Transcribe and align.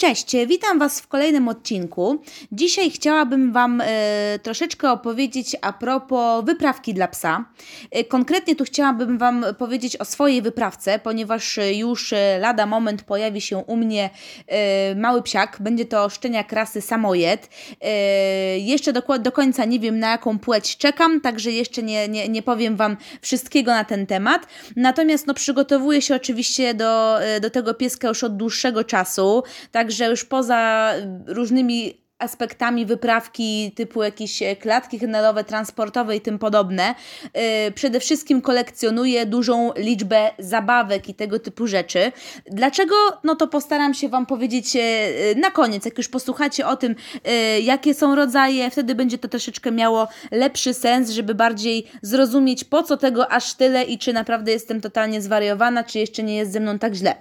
Cześć, 0.00 0.32
witam 0.46 0.78
Was 0.78 1.00
w 1.00 1.08
kolejnym 1.08 1.48
odcinku. 1.48 2.22
Dzisiaj 2.52 2.90
chciałabym 2.90 3.52
Wam 3.52 3.82
e, 3.84 4.38
troszeczkę 4.42 4.90
opowiedzieć 4.90 5.56
a 5.62 5.72
propos 5.72 6.44
wyprawki 6.44 6.94
dla 6.94 7.08
psa. 7.08 7.44
E, 7.90 8.04
konkretnie 8.04 8.56
tu 8.56 8.64
chciałabym 8.64 9.18
Wam 9.18 9.44
powiedzieć 9.58 9.96
o 9.96 10.04
swojej 10.04 10.42
wyprawce, 10.42 10.98
ponieważ 10.98 11.58
już 11.74 12.12
e, 12.12 12.38
lada 12.40 12.66
moment 12.66 13.02
pojawi 13.02 13.40
się 13.40 13.58
u 13.58 13.76
mnie 13.76 14.10
e, 14.46 14.94
mały 14.94 15.22
psiak. 15.22 15.56
Będzie 15.60 15.84
to 15.84 16.08
szczeniak 16.08 16.52
rasy 16.52 16.80
samojed. 16.80 17.48
E, 17.80 18.58
jeszcze 18.58 18.92
do, 18.92 19.02
do 19.18 19.32
końca 19.32 19.64
nie 19.64 19.80
wiem 19.80 19.98
na 19.98 20.10
jaką 20.10 20.38
płeć 20.38 20.76
czekam, 20.76 21.20
także 21.20 21.52
jeszcze 21.52 21.82
nie, 21.82 22.08
nie, 22.08 22.28
nie 22.28 22.42
powiem 22.42 22.76
Wam 22.76 22.96
wszystkiego 23.22 23.70
na 23.70 23.84
ten 23.84 24.06
temat. 24.06 24.46
Natomiast 24.76 25.26
no, 25.26 25.34
przygotowuję 25.34 26.02
się 26.02 26.14
oczywiście 26.14 26.74
do, 26.74 27.18
do 27.42 27.50
tego 27.50 27.74
pieska 27.74 28.08
już 28.08 28.24
od 28.24 28.36
dłuższego 28.36 28.84
czasu. 28.84 29.42
Tak 29.72 29.87
Także 29.88 30.10
już 30.10 30.24
poza 30.24 30.92
różnymi 31.26 31.94
aspektami 32.18 32.86
wyprawki 32.86 33.72
typu 33.76 34.02
jakieś 34.02 34.42
e, 34.42 34.56
klatki 34.56 34.98
chnelowe, 34.98 35.44
transportowe 35.44 36.16
i 36.16 36.20
tym 36.20 36.38
podobne. 36.38 36.94
Yy, 37.24 37.72
przede 37.74 38.00
wszystkim 38.00 38.42
kolekcjonuję 38.42 39.26
dużą 39.26 39.72
liczbę 39.76 40.30
zabawek 40.38 41.08
i 41.08 41.14
tego 41.14 41.38
typu 41.38 41.66
rzeczy. 41.66 42.12
Dlaczego? 42.46 42.94
No 43.24 43.36
to 43.36 43.48
postaram 43.48 43.94
się 43.94 44.08
Wam 44.08 44.26
powiedzieć 44.26 44.74
yy, 44.74 44.82
na 45.36 45.50
koniec, 45.50 45.84
jak 45.84 45.98
już 45.98 46.08
posłuchacie 46.08 46.66
o 46.66 46.76
tym, 46.76 46.94
jakie 47.62 47.94
są 47.94 48.14
rodzaje, 48.14 48.70
wtedy 48.70 48.94
będzie 48.94 49.18
to 49.18 49.28
troszeczkę 49.28 49.72
miało 49.72 50.08
lepszy 50.30 50.74
sens, 50.74 51.10
żeby 51.10 51.34
bardziej 51.34 51.86
zrozumieć 52.02 52.64
po 52.64 52.82
co 52.82 52.96
tego 52.96 53.32
aż 53.32 53.54
tyle 53.54 53.84
i 53.84 53.98
czy 53.98 54.12
naprawdę 54.12 54.52
jestem 54.52 54.80
totalnie 54.80 55.22
zwariowana, 55.22 55.84
czy 55.84 55.98
jeszcze 55.98 56.22
nie 56.22 56.36
jest 56.36 56.52
ze 56.52 56.60
mną 56.60 56.78
tak 56.78 56.94
źle. 56.94 57.14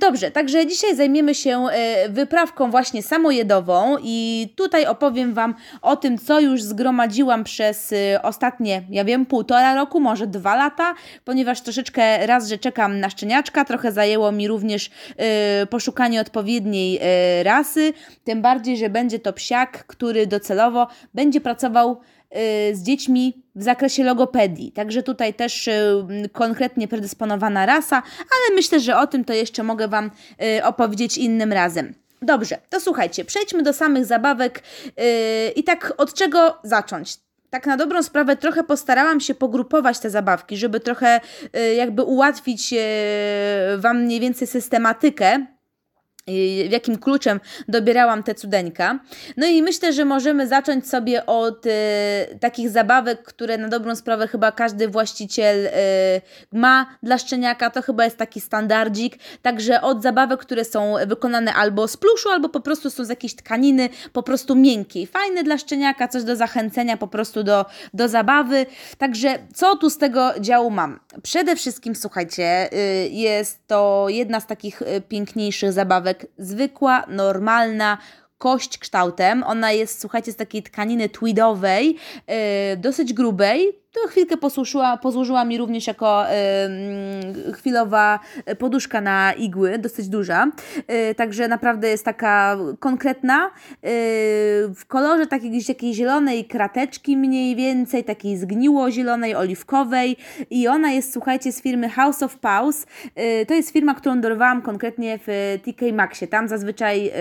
Dobrze, 0.00 0.30
także 0.30 0.66
dzisiaj 0.66 0.96
zajmiemy 0.96 1.34
się 1.34 1.66
wyprawką 2.08 2.70
właśnie 2.70 3.02
samojedową 3.02 3.96
i 4.02 4.37
i 4.42 4.48
tutaj 4.48 4.86
opowiem 4.86 5.34
Wam 5.34 5.54
o 5.82 5.96
tym, 5.96 6.18
co 6.18 6.40
już 6.40 6.62
zgromadziłam 6.62 7.44
przez 7.44 7.92
y, 7.92 7.96
ostatnie, 8.22 8.82
ja 8.90 9.04
wiem, 9.04 9.26
półtora 9.26 9.74
roku, 9.74 10.00
może 10.00 10.26
dwa 10.26 10.56
lata, 10.56 10.94
ponieważ 11.24 11.60
troszeczkę 11.60 12.26
raz, 12.26 12.48
że 12.48 12.58
czekam 12.58 13.00
na 13.00 13.10
szczeniaczka, 13.10 13.64
trochę 13.64 13.92
zajęło 13.92 14.32
mi 14.32 14.48
również 14.48 14.90
y, 15.62 15.66
poszukanie 15.66 16.20
odpowiedniej 16.20 17.00
y, 17.40 17.42
rasy, 17.42 17.92
tym 18.24 18.42
bardziej, 18.42 18.76
że 18.76 18.90
będzie 18.90 19.18
to 19.18 19.32
psiak, 19.32 19.86
który 19.86 20.26
docelowo 20.26 20.86
będzie 21.14 21.40
pracował 21.40 22.00
z 22.72 22.82
dziećmi 22.82 23.42
w 23.54 23.62
zakresie 23.62 24.04
logopedii. 24.04 24.72
Także 24.72 25.02
tutaj 25.02 25.34
też 25.34 25.68
konkretnie 26.32 26.88
predysponowana 26.88 27.66
rasa, 27.66 27.96
ale 28.18 28.56
myślę, 28.56 28.80
że 28.80 28.98
o 28.98 29.06
tym 29.06 29.24
to 29.24 29.32
jeszcze 29.32 29.62
mogę 29.62 29.88
Wam 29.88 30.10
opowiedzieć 30.62 31.18
innym 31.18 31.52
razem. 31.52 31.94
Dobrze, 32.22 32.58
to 32.70 32.80
słuchajcie, 32.80 33.24
przejdźmy 33.24 33.62
do 33.62 33.72
samych 33.72 34.04
zabawek 34.04 34.62
yy, 34.84 35.02
i 35.56 35.64
tak 35.64 35.94
od 35.96 36.14
czego 36.14 36.58
zacząć? 36.64 37.16
Tak 37.50 37.66
na 37.66 37.76
dobrą 37.76 38.02
sprawę 38.02 38.36
trochę 38.36 38.64
postarałam 38.64 39.20
się 39.20 39.34
pogrupować 39.34 39.98
te 39.98 40.10
zabawki, 40.10 40.56
żeby 40.56 40.80
trochę 40.80 41.20
yy, 41.52 41.74
jakby 41.74 42.02
ułatwić 42.02 42.72
yy, 42.72 42.80
Wam 43.76 44.02
mniej 44.02 44.20
więcej 44.20 44.48
systematykę 44.48 45.46
jakim 46.70 46.98
kluczem 46.98 47.40
dobierałam 47.68 48.22
te 48.22 48.34
cudeńka. 48.34 48.98
No 49.36 49.46
i 49.46 49.62
myślę, 49.62 49.92
że 49.92 50.04
możemy 50.04 50.46
zacząć 50.46 50.88
sobie 50.88 51.26
od 51.26 51.66
y, 51.66 51.70
takich 52.40 52.70
zabawek, 52.70 53.22
które 53.22 53.58
na 53.58 53.68
dobrą 53.68 53.96
sprawę 53.96 54.28
chyba 54.28 54.52
każdy 54.52 54.88
właściciel 54.88 55.66
y, 55.66 55.70
ma 56.52 56.86
dla 57.02 57.18
szczeniaka. 57.18 57.70
To 57.70 57.82
chyba 57.82 58.04
jest 58.04 58.16
taki 58.16 58.40
standardzik. 58.40 59.18
Także 59.42 59.82
od 59.82 60.02
zabawek, 60.02 60.40
które 60.40 60.64
są 60.64 60.94
wykonane 61.06 61.54
albo 61.54 61.88
z 61.88 61.96
pluszu, 61.96 62.28
albo 62.28 62.48
po 62.48 62.60
prostu 62.60 62.90
są 62.90 63.04
z 63.04 63.08
jakiejś 63.08 63.34
tkaniny, 63.34 63.88
po 64.12 64.22
prostu 64.22 64.56
miękkiej. 64.56 65.06
Fajne 65.06 65.42
dla 65.42 65.58
szczeniaka, 65.58 66.08
coś 66.08 66.24
do 66.24 66.36
zachęcenia 66.36 66.96
po 66.96 67.08
prostu 67.08 67.42
do, 67.42 67.66
do 67.94 68.08
zabawy. 68.08 68.66
Także 68.98 69.38
co 69.54 69.76
tu 69.76 69.90
z 69.90 69.98
tego 69.98 70.32
działu 70.40 70.70
mam? 70.70 71.00
Przede 71.22 71.56
wszystkim, 71.56 71.94
słuchajcie, 71.94 72.72
y, 72.72 73.08
jest 73.08 73.66
to 73.66 74.06
jedna 74.08 74.40
z 74.40 74.46
takich 74.46 74.82
y, 74.82 75.00
piękniejszych 75.08 75.72
zabawek 75.72 76.17
zwykła, 76.38 77.04
normalna, 77.08 77.98
kość 78.38 78.78
kształtem. 78.78 79.42
Ona 79.42 79.72
jest, 79.72 80.00
słuchajcie, 80.00 80.32
z 80.32 80.36
takiej 80.36 80.62
tkaniny 80.62 81.08
tweedowej, 81.08 81.96
yy, 82.28 82.34
dosyć 82.76 83.12
grubej, 83.12 83.72
to 84.02 84.08
chwilkę 84.08 84.36
posłużyła, 84.36 84.96
posłużyła 84.96 85.44
mi 85.44 85.58
również 85.58 85.86
jako 85.86 86.26
y, 86.30 87.52
chwilowa 87.52 88.20
poduszka 88.58 89.00
na 89.00 89.32
igły, 89.32 89.78
dosyć 89.78 90.08
duża. 90.08 90.46
Y, 91.10 91.14
także 91.14 91.48
naprawdę 91.48 91.88
jest 91.88 92.04
taka 92.04 92.56
konkretna. 92.80 93.46
Y, 93.46 93.50
w 94.74 94.84
kolorze 94.86 95.26
takiej 95.26 95.64
takiej 95.64 95.94
zielonej 95.94 96.44
krateczki 96.44 97.16
mniej 97.16 97.56
więcej, 97.56 98.04
takiej 98.04 98.36
zgniło 98.36 98.90
zielonej, 98.90 99.34
oliwkowej. 99.34 100.16
I 100.50 100.68
ona 100.68 100.90
jest, 100.90 101.12
słuchajcie, 101.12 101.52
z 101.52 101.62
firmy 101.62 101.88
House 101.88 102.22
of 102.22 102.36
Paws. 102.36 102.86
Y, 103.42 103.46
to 103.46 103.54
jest 103.54 103.70
firma, 103.70 103.94
którą 103.94 104.20
dorwałam 104.20 104.62
konkretnie 104.62 105.18
w 105.26 105.58
TK 105.64 105.92
Maxie. 105.92 106.28
Tam 106.28 106.48
zazwyczaj 106.48 107.12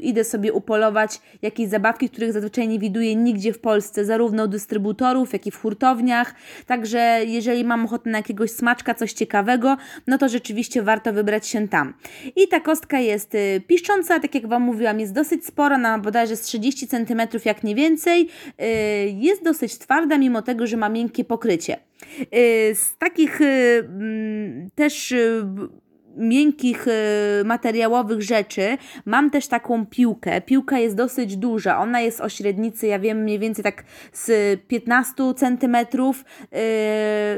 idę 0.00 0.24
sobie 0.24 0.52
upolować 0.52 1.20
jakieś 1.42 1.68
zabawki, 1.68 2.10
których 2.10 2.32
zazwyczaj 2.32 2.68
nie 2.68 2.78
widuję 2.78 3.16
nigdzie 3.16 3.52
w 3.52 3.58
Polsce, 3.58 4.04
zarówno 4.04 4.44
u 4.44 4.48
dystrybutorów, 4.48 5.32
jak 5.32 5.46
i 5.46 5.50
w 5.50 5.60
hurtowniach 5.60 6.25
Także 6.66 7.20
jeżeli 7.26 7.64
mam 7.64 7.84
ochotę 7.84 8.10
na 8.10 8.18
jakiegoś 8.18 8.50
smaczka, 8.50 8.94
coś 8.94 9.12
ciekawego, 9.12 9.76
no 10.06 10.18
to 10.18 10.28
rzeczywiście 10.28 10.82
warto 10.82 11.12
wybrać 11.12 11.46
się 11.46 11.68
tam. 11.68 11.94
I 12.36 12.48
ta 12.48 12.60
kostka 12.60 12.98
jest 12.98 13.34
y, 13.34 13.62
piszcząca, 13.66 14.20
tak 14.20 14.34
jak 14.34 14.46
Wam 14.46 14.62
mówiłam, 14.62 15.00
jest 15.00 15.12
dosyć 15.12 15.46
spora, 15.46 15.78
na 15.78 15.98
bodajże 15.98 16.36
z 16.36 16.40
30 16.40 16.88
cm 16.88 17.20
jak 17.44 17.64
nie 17.64 17.74
więcej. 17.74 18.28
Y, 18.62 18.64
jest 19.10 19.44
dosyć 19.44 19.78
twarda, 19.78 20.18
mimo 20.18 20.42
tego, 20.42 20.66
że 20.66 20.76
ma 20.76 20.88
miękkie 20.88 21.24
pokrycie. 21.24 21.76
Y, 22.20 22.74
z 22.74 22.96
takich 22.98 23.40
mm, 23.40 24.70
też 24.74 25.14
miękkich 26.16 26.88
y, 26.88 27.44
materiałowych 27.44 28.22
rzeczy 28.22 28.78
mam 29.04 29.30
też 29.30 29.48
taką 29.48 29.86
piłkę. 29.86 30.40
Piłka 30.40 30.78
jest 30.78 30.96
dosyć 30.96 31.36
duża, 31.36 31.78
ona 31.78 32.00
jest 32.00 32.20
o 32.20 32.28
średnicy, 32.28 32.86
ja 32.86 32.98
wiem, 32.98 33.18
mniej 33.18 33.38
więcej 33.38 33.64
tak 33.64 33.84
z 34.12 34.60
15 34.60 35.14
cm. 35.36 35.76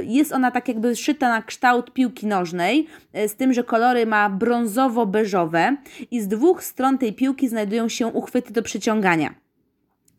Jest 0.02 0.32
ona 0.32 0.50
tak 0.50 0.68
jakby 0.68 0.96
szyta 0.96 1.28
na 1.28 1.42
kształt 1.42 1.92
piłki 1.92 2.26
nożnej, 2.26 2.86
y, 3.16 3.28
z 3.28 3.34
tym, 3.34 3.52
że 3.52 3.64
kolory 3.64 4.06
ma 4.06 4.30
brązowo-beżowe 4.30 5.76
i 6.10 6.20
z 6.20 6.28
dwóch 6.28 6.64
stron 6.64 6.98
tej 6.98 7.12
piłki 7.12 7.48
znajdują 7.48 7.88
się 7.88 8.06
uchwyty 8.06 8.52
do 8.52 8.62
przyciągania. 8.62 9.47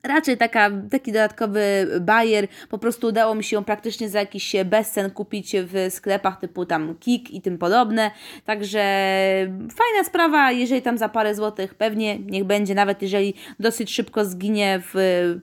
Raczej 0.04 0.38
taka, 0.38 0.72
taki 0.92 1.12
dodatkowy 1.12 1.88
bajer, 2.02 2.48
po 2.70 2.78
prostu 2.78 3.08
udało 3.08 3.36
mi 3.36 3.44
się 3.44 3.56
ją 3.56 3.64
praktycznie 3.64 4.10
za 4.10 4.20
jakiś 4.20 4.56
bezcen 4.66 5.12
kupić 5.12 5.56
w 5.56 5.94
sklepach 5.94 6.40
typu 6.40 6.66
tam 6.66 6.96
Kik 7.00 7.32
i 7.32 7.42
tym 7.42 7.58
podobne, 7.58 8.12
także 8.46 8.80
fajna 9.76 10.04
sprawa, 10.06 10.52
jeżeli 10.52 10.82
tam 10.82 10.98
za 10.98 11.10
parę 11.10 11.36
złotych 11.36 11.76
pewnie 11.76 12.20
niech 12.20 12.44
będzie, 12.44 12.76
nawet 12.76 13.02
jeżeli 13.02 13.34
dosyć 13.60 13.94
szybko 13.94 14.26
zginie 14.26 14.82
w 14.94 14.96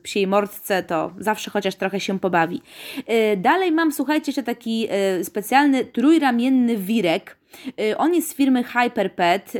psiej 0.03 0.27
mordce, 0.27 0.83
to 0.83 1.13
zawsze 1.19 1.51
chociaż 1.51 1.75
trochę 1.75 2.01
się 2.01 2.19
pobawi. 2.19 2.63
Y, 3.11 3.37
dalej 3.37 3.73
mam, 3.73 3.93
słuchajcie, 3.93 4.25
jeszcze 4.27 4.43
taki 4.43 4.89
y, 5.21 5.25
specjalny 5.25 5.85
trójramienny 5.85 6.77
wirek, 6.77 7.37
y, 7.81 7.97
on 7.97 8.15
jest 8.15 8.31
z 8.31 8.35
firmy 8.35 8.65
Hyperpet 8.65 9.53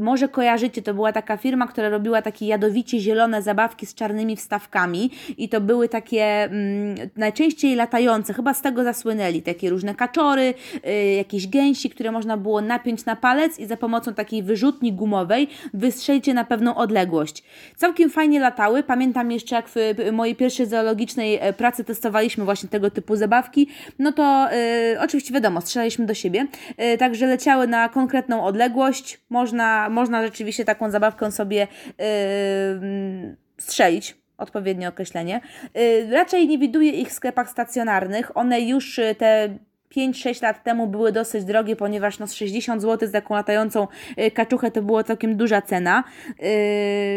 może 0.00 0.28
kojarzycie, 0.28 0.82
to 0.82 0.94
była 0.94 1.12
taka 1.12 1.36
firma, 1.36 1.66
która 1.66 1.88
robiła 1.88 2.22
takie 2.22 2.46
jadowicie 2.46 3.00
zielone 3.00 3.42
zabawki 3.42 3.86
z 3.86 3.94
czarnymi 3.94 4.36
wstawkami 4.36 5.10
i 5.38 5.48
to 5.48 5.60
były 5.60 5.88
takie 5.88 6.24
mm, 6.24 6.94
najczęściej 7.16 7.74
latające, 7.74 8.34
chyba 8.34 8.54
z 8.54 8.62
tego 8.62 8.84
zasłynęli, 8.84 9.42
takie 9.42 9.70
różne 9.70 9.94
kaczory, 9.94 10.54
y, 10.86 11.14
jakieś 11.16 11.48
gęsi, 11.48 11.90
które 11.90 12.12
można 12.12 12.36
było 12.36 12.60
napiąć 12.60 13.04
na 13.04 13.16
palec 13.16 13.58
i 13.58 13.66
za 13.66 13.76
pomocą 13.76 14.14
takiej 14.14 14.42
wyrzutni 14.42 14.92
gumowej 14.92 15.48
wystrzelić 15.74 16.26
je 16.28 16.34
na 16.34 16.44
pewną 16.44 16.74
odległość. 16.74 17.44
Całkiem 17.76 18.10
fajnie 18.10 18.40
latały, 18.40 18.82
pamiętam 18.82 19.30
jeszcze 19.30 19.56
jak 19.56 19.68
w 19.68 19.74
mojej 20.12 20.36
pierwszej 20.36 20.66
zoologicznej 20.66 21.38
e, 21.40 21.52
pracy 21.52 21.84
testowaliśmy 21.84 22.44
właśnie 22.44 22.68
tego 22.68 22.90
typu 22.90 23.16
zabawki, 23.16 23.68
no 23.98 24.12
to 24.12 24.48
y, 24.94 25.00
oczywiście 25.00 25.34
wiadomo, 25.34 25.60
strzelaliśmy 25.60 26.06
do 26.06 26.14
siebie, 26.14 26.46
y, 26.94 26.98
także 26.98 27.26
leciały 27.26 27.66
na 27.66 27.88
konkretną 27.88 28.44
odległość, 28.44 29.20
można 29.30 29.89
można, 29.90 30.22
rzeczywiście 30.22 30.64
taką 30.64 30.90
zabawkę 30.90 31.32
sobie 31.32 31.66
yy, 31.98 33.36
strzelić 33.58 34.16
odpowiednie 34.38 34.88
określenie. 34.88 35.40
Yy, 35.74 36.10
raczej 36.10 36.48
nie 36.48 36.58
widuję 36.58 36.90
ich 36.90 37.08
w 37.08 37.12
sklepach 37.12 37.50
stacjonarnych. 37.50 38.36
One 38.36 38.60
już 38.60 38.98
y, 38.98 39.14
te 39.18 39.58
5-6 39.96 40.42
lat 40.42 40.64
temu 40.64 40.86
były 40.86 41.12
dosyć 41.12 41.44
drogie, 41.44 41.76
ponieważ 41.76 42.18
no 42.18 42.26
60 42.26 42.82
zł 42.82 43.08
za 43.08 43.12
taką 43.12 43.34
latającą 43.34 43.88
y, 44.18 44.30
kaczuchę 44.30 44.70
to 44.70 44.82
była 44.82 45.04
całkiem 45.04 45.36
duża 45.36 45.62
cena, 45.62 46.04
yy, 46.26 46.44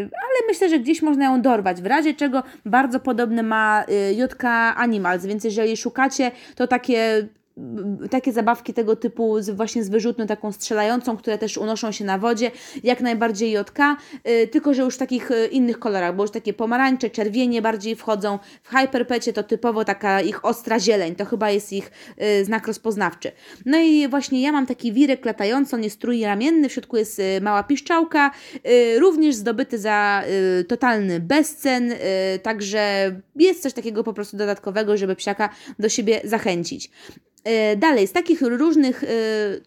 ale 0.02 0.48
myślę, 0.48 0.70
że 0.70 0.80
gdzieś 0.80 1.02
można 1.02 1.26
ją 1.26 1.42
dorwać, 1.42 1.82
w 1.82 1.86
razie 1.86 2.14
czego 2.14 2.44
bardzo 2.66 3.00
podobny 3.00 3.44
ma 3.44 3.86
y, 3.90 4.14
Jotka 4.14 4.76
Animals, 4.76 5.26
więc 5.26 5.44
jeżeli 5.44 5.78
szukacie, 5.78 6.32
to 6.56 6.68
takie 6.68 7.28
takie 8.12 8.34
zabawki 8.34 8.74
tego 8.74 8.96
typu 8.96 9.42
z, 9.42 9.50
właśnie 9.50 9.84
z 9.84 9.90
wyrzutną, 9.90 10.28
taką 10.28 10.52
strzelającą, 10.52 11.18
które 11.18 11.38
też 11.38 11.58
unoszą 11.58 11.92
się 11.92 12.06
na 12.06 12.18
wodzie, 12.18 12.52
jak 12.84 13.02
najbardziej 13.02 13.52
JK, 13.52 13.80
yy, 14.26 14.48
tylko 14.48 14.74
że 14.74 14.82
już 14.82 14.96
w 14.96 14.98
takich 14.98 15.30
yy, 15.30 15.48
innych 15.48 15.80
kolorach, 15.80 16.16
bo 16.16 16.24
już 16.24 16.32
takie 16.32 16.54
pomarańcze, 16.54 17.10
czerwienie 17.10 17.62
bardziej 17.62 17.96
wchodzą. 17.96 18.40
W 18.64 18.70
Hyperpecie 18.70 19.34
to 19.34 19.44
typowo 19.44 19.86
taka 19.86 20.22
ich 20.22 20.46
ostra 20.46 20.80
zieleń, 20.80 21.16
to 21.16 21.26
chyba 21.26 21.52
jest 21.52 21.74
ich 21.74 21.92
yy, 22.18 22.46
znak 22.46 22.68
rozpoznawczy. 22.68 23.32
No 23.66 23.78
i 23.78 24.08
właśnie 24.08 24.42
ja 24.42 24.52
mam 24.52 24.66
taki 24.66 24.94
wirek 24.94 25.26
latający, 25.26 25.76
on 25.76 25.84
jest 25.84 26.00
trójramienny, 26.00 26.70
w 26.70 26.72
środku 26.72 26.98
jest 26.98 27.20
y, 27.20 27.42
mała 27.42 27.64
piszczałka, 27.64 28.32
y, 28.68 29.00
również 29.00 29.36
zdobyty 29.36 29.78
za 29.78 30.24
y, 30.60 30.64
totalny 30.64 31.20
bezcen, 31.20 31.94
także 32.44 33.12
jest 33.36 33.64
coś 33.64 33.74
takiego 33.74 34.04
po 34.04 34.14
prostu 34.14 34.38
dodatkowego, 34.38 34.98
żeby 34.98 35.16
psiaka 35.16 35.50
do 35.80 35.90
siebie 35.90 36.22
zachęcić. 36.24 36.92
E, 37.44 37.76
dalej, 37.76 38.08
z 38.08 38.12
takich 38.12 38.42
różnych 38.42 39.04
e, 39.04 39.08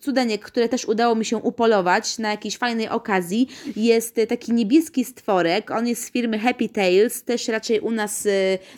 cudeniek, 0.01 0.45
które 0.45 0.69
też 0.69 0.85
udało 0.85 1.15
mi 1.15 1.25
się 1.25 1.37
upolować 1.37 2.19
na 2.19 2.31
jakiejś 2.31 2.59
fajnej 2.59 2.89
okazji, 2.89 3.49
jest 3.77 4.21
taki 4.29 4.53
niebieski 4.53 5.05
stworek. 5.05 5.71
On 5.71 5.87
jest 5.87 6.05
z 6.05 6.11
firmy 6.11 6.39
Happy 6.39 6.69
Tales, 6.69 7.23
też 7.23 7.49
raczej 7.49 7.81
u 7.81 7.91
nas 7.91 8.27
e, 8.27 8.31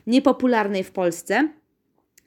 niepopularnej 0.07 0.85
w 0.85 0.91
Polsce. 0.91 1.49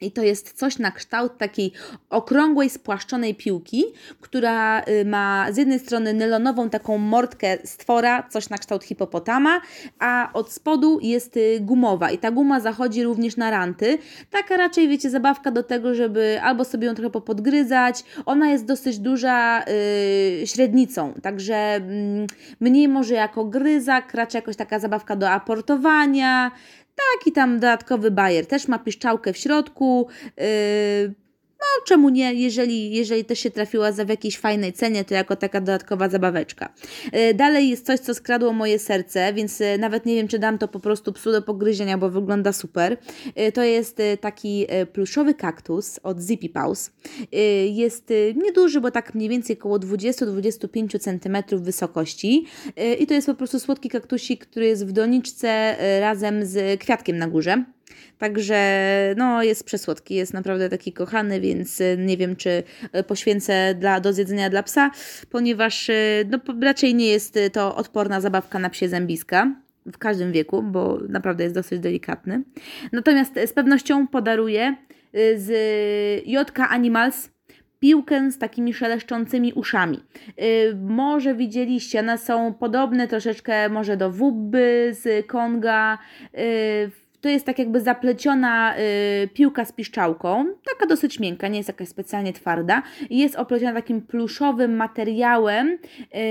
I 0.02 0.12
to 0.12 0.22
jest 0.22 0.52
coś 0.52 0.78
na 0.78 0.90
kształt 0.90 1.38
takiej 1.38 1.72
okrągłej, 2.10 2.70
spłaszczonej 2.70 3.34
piłki, 3.34 3.84
która 4.20 4.80
y, 4.80 5.04
ma 5.04 5.46
z 5.52 5.56
jednej 5.56 5.78
strony 5.78 6.14
nylonową 6.14 6.70
taką 6.70 6.98
mordkę 6.98 7.58
stwora, 7.64 8.28
coś 8.30 8.48
na 8.48 8.58
kształt 8.58 8.84
hipopotama, 8.84 9.60
a 9.98 10.30
od 10.32 10.52
spodu 10.52 10.98
jest 11.02 11.36
y, 11.36 11.58
gumowa 11.60 12.10
i 12.10 12.18
ta 12.18 12.30
guma 12.30 12.60
zachodzi 12.60 13.02
również 13.02 13.36
na 13.36 13.50
ranty. 13.50 13.98
Taka 14.30 14.56
raczej, 14.56 14.88
wiecie, 14.88 15.10
zabawka 15.10 15.50
do 15.50 15.62
tego, 15.62 15.94
żeby 15.94 16.40
albo 16.42 16.64
sobie 16.64 16.86
ją 16.86 16.94
trochę 16.94 17.10
popodgryzać. 17.10 18.04
Ona 18.26 18.50
jest 18.50 18.64
dosyć 18.64 18.98
duża 18.98 19.64
yy, 20.40 20.46
średnicą, 20.46 21.12
także 21.22 21.80
yy, 21.88 22.26
mniej 22.60 22.88
może 22.88 23.14
jako 23.14 23.44
gryzak, 23.44 24.14
raczej 24.14 24.38
jakoś 24.38 24.56
taka 24.56 24.78
zabawka 24.78 25.16
do 25.16 25.30
aportowania. 25.30 26.50
Taki 27.18 27.32
tam 27.32 27.54
dodatkowy 27.54 28.10
bajer. 28.10 28.46
Też 28.46 28.68
ma 28.68 28.78
piszczałkę 28.78 29.32
w 29.32 29.36
środku. 29.36 30.08
Yy, 30.36 31.21
no, 31.62 31.84
czemu 31.86 32.08
nie, 32.08 32.34
jeżeli, 32.34 32.90
jeżeli 32.90 33.24
też 33.24 33.38
się 33.38 33.50
trafiła 33.50 33.92
za 33.92 34.04
w 34.04 34.08
jakiejś 34.08 34.38
fajnej 34.38 34.72
cenie, 34.72 35.04
to 35.04 35.14
jako 35.14 35.36
taka 35.36 35.60
dodatkowa 35.60 36.08
zabaweczka. 36.08 36.72
E, 37.12 37.34
dalej 37.34 37.68
jest 37.68 37.86
coś, 37.86 38.00
co 38.00 38.14
skradło 38.14 38.52
moje 38.52 38.78
serce, 38.78 39.32
więc 39.32 39.60
e, 39.60 39.78
nawet 39.78 40.06
nie 40.06 40.14
wiem, 40.14 40.28
czy 40.28 40.38
dam 40.38 40.58
to 40.58 40.68
po 40.68 40.80
prostu 40.80 41.12
psu 41.12 41.32
do 41.32 41.42
pogryzienia, 41.42 41.98
bo 41.98 42.10
wygląda 42.10 42.52
super. 42.52 42.96
E, 43.34 43.52
to 43.52 43.62
jest 43.62 44.02
taki 44.20 44.66
pluszowy 44.92 45.34
kaktus 45.34 46.00
od 46.02 46.20
Zippy 46.20 46.48
Paws. 46.48 46.90
Jest 47.72 48.12
nieduży, 48.36 48.80
bo 48.80 48.90
tak 48.90 49.14
mniej 49.14 49.28
więcej 49.28 49.58
około 49.58 49.78
20-25 49.78 50.98
cm 50.98 51.58
wysokości 51.62 52.46
i 52.98 53.06
to 53.06 53.14
jest 53.14 53.26
po 53.26 53.34
prostu 53.34 53.60
słodki 53.60 53.88
kaktusik, 53.88 54.46
który 54.46 54.66
jest 54.66 54.86
w 54.86 54.92
doniczce 54.92 55.76
razem 56.00 56.46
z 56.46 56.80
kwiatkiem 56.80 57.18
na 57.18 57.28
górze. 57.28 57.64
Także 58.18 58.58
no, 59.16 59.42
jest 59.42 59.64
przesłodki, 59.64 60.14
jest 60.14 60.34
naprawdę 60.34 60.68
taki 60.68 60.92
kochany, 60.92 61.40
więc 61.40 61.80
y, 61.80 61.96
nie 61.98 62.16
wiem, 62.16 62.36
czy 62.36 62.62
y, 62.96 63.02
poświęcę 63.02 63.74
dla, 63.74 64.00
do 64.00 64.12
zjedzenia 64.12 64.50
dla 64.50 64.62
psa, 64.62 64.90
ponieważ 65.30 65.88
y, 65.88 66.28
no, 66.30 66.38
raczej 66.62 66.94
nie 66.94 67.06
jest 67.06 67.38
to 67.52 67.76
odporna 67.76 68.20
zabawka 68.20 68.58
na 68.58 68.70
psie 68.70 68.88
zębiska 68.88 69.54
w 69.86 69.98
każdym 69.98 70.32
wieku, 70.32 70.62
bo 70.62 70.98
naprawdę 71.08 71.44
jest 71.44 71.54
dosyć 71.54 71.80
delikatny. 71.80 72.42
Natomiast 72.92 73.32
z 73.46 73.52
pewnością 73.52 74.06
podaruję 74.08 74.76
z 75.36 75.50
Jotka 76.26 76.68
Animals 76.68 77.30
piłkę 77.80 78.30
z 78.30 78.38
takimi 78.38 78.74
szeleszczącymi 78.74 79.52
uszami. 79.52 80.00
Może 80.82 81.34
widzieliście, 81.34 82.00
one 82.00 82.18
są 82.18 82.54
podobne 82.54 83.08
troszeczkę 83.08 83.68
może 83.68 83.96
do 83.96 84.10
Wubby 84.10 84.90
z 84.92 85.26
Konga. 85.26 85.98
To 87.22 87.28
jest 87.28 87.46
tak 87.46 87.58
jakby 87.58 87.80
zapleciona 87.80 88.74
y, 88.78 89.28
piłka 89.34 89.64
z 89.64 89.72
piszczałką, 89.72 90.46
taka 90.64 90.86
dosyć 90.86 91.20
miękka, 91.20 91.48
nie 91.48 91.56
jest 91.56 91.68
jakaś 91.68 91.88
specjalnie 91.88 92.32
twarda. 92.32 92.82
Jest 93.10 93.36
opleciona 93.36 93.72
takim 93.72 94.02
pluszowym 94.02 94.76
materiałem, 94.76 95.78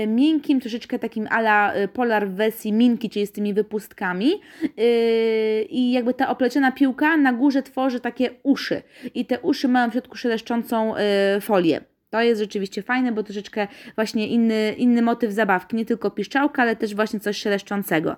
y, 0.02 0.06
miękkim, 0.06 0.60
troszeczkę 0.60 0.98
takim 0.98 1.28
ala 1.30 1.76
y, 1.76 1.88
polar 1.88 2.28
w 2.28 2.34
wersji 2.34 2.72
minki, 2.72 3.10
czyli 3.10 3.26
z 3.26 3.32
tymi 3.32 3.54
wypustkami. 3.54 4.32
Y, 4.64 5.66
I 5.70 5.92
jakby 5.92 6.14
ta 6.14 6.28
opleciona 6.28 6.72
piłka 6.72 7.16
na 7.16 7.32
górze 7.32 7.62
tworzy 7.62 8.00
takie 8.00 8.30
uszy. 8.42 8.82
I 9.14 9.26
te 9.26 9.40
uszy 9.40 9.68
mają 9.68 9.90
w 9.90 9.92
środku 9.92 10.16
szeleszczącą 10.16 10.94
y, 10.96 11.40
folię. 11.40 11.80
To 12.10 12.22
jest 12.22 12.40
rzeczywiście 12.40 12.82
fajne, 12.82 13.12
bo 13.12 13.22
troszeczkę 13.22 13.68
właśnie 13.94 14.26
inny, 14.28 14.74
inny 14.78 15.02
motyw 15.02 15.32
zabawki, 15.32 15.76
nie 15.76 15.84
tylko 15.84 16.10
piszczałka, 16.10 16.62
ale 16.62 16.76
też 16.76 16.94
właśnie 16.94 17.20
coś 17.20 17.36
szeleszczącego. 17.36 18.16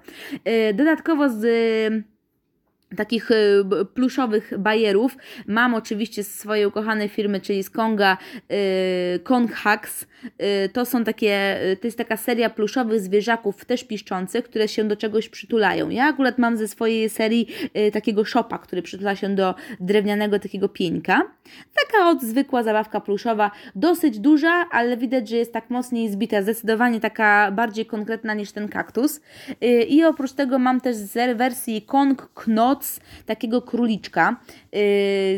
Y, 0.71 0.75
dodatkowo 0.75 1.29
z 1.29 1.45
takich 2.97 3.31
y, 3.31 3.65
pluszowych 3.95 4.53
bajerów. 4.59 5.17
Mam 5.47 5.75
oczywiście 5.75 6.25
z 6.25 6.35
swojej 6.35 6.67
ukochanej 6.67 7.09
firmy, 7.09 7.41
czyli 7.41 7.63
z 7.63 7.71
Konga, 7.71 8.17
yy, 8.49 8.57
Kong 9.19 9.53
Hacks. 9.53 10.07
Yy, 10.25 10.69
to 10.69 10.85
są 10.85 11.05
takie, 11.05 11.61
to 11.81 11.87
jest 11.87 11.99
taka 11.99 12.17
seria 12.17 12.51
pluszowych 12.51 13.01
zwierzaków 13.01 13.65
też 13.65 13.85
piszczących, 13.85 14.45
które 14.45 14.69
się 14.69 14.85
do 14.85 14.97
czegoś 14.97 15.29
przytulają. 15.29 15.89
Ja 15.89 16.05
akurat 16.05 16.39
mam 16.39 16.57
ze 16.57 16.69
swojej 16.69 17.09
serii 17.09 17.49
takiego 17.93 18.25
szopa, 18.25 18.59
który 18.59 18.83
przytula 18.83 19.17
się 19.17 19.35
do 19.35 19.55
drewnianego 19.81 20.39
takiego 20.39 20.69
pieńka. 20.69 21.23
Taka 21.75 22.09
od 22.09 22.23
zwykła 22.23 22.63
zabawka 22.63 23.01
pluszowa, 23.01 23.51
dosyć 23.75 24.19
duża, 24.19 24.67
ale 24.71 24.97
widać, 24.97 25.29
że 25.29 25.37
jest 25.37 25.53
tak 25.53 25.71
mocniej 25.71 26.11
zbita, 26.11 26.43
zdecydowanie 26.43 27.01
taka 27.01 27.51
bardziej 27.51 27.87
konkretna 27.87 28.35
niż 28.35 28.53
ten 28.53 28.69
kaktus. 28.69 29.21
I 29.89 30.05
oprócz 30.05 30.33
tego 30.33 30.59
mam 30.59 30.81
też 30.81 30.97
z 30.97 31.39
wersji 31.39 31.83
Kong 31.83 32.29
Knot 32.35 32.84
takiego 33.27 33.63
króliczka. 33.63 34.37
Yy, 34.73 34.81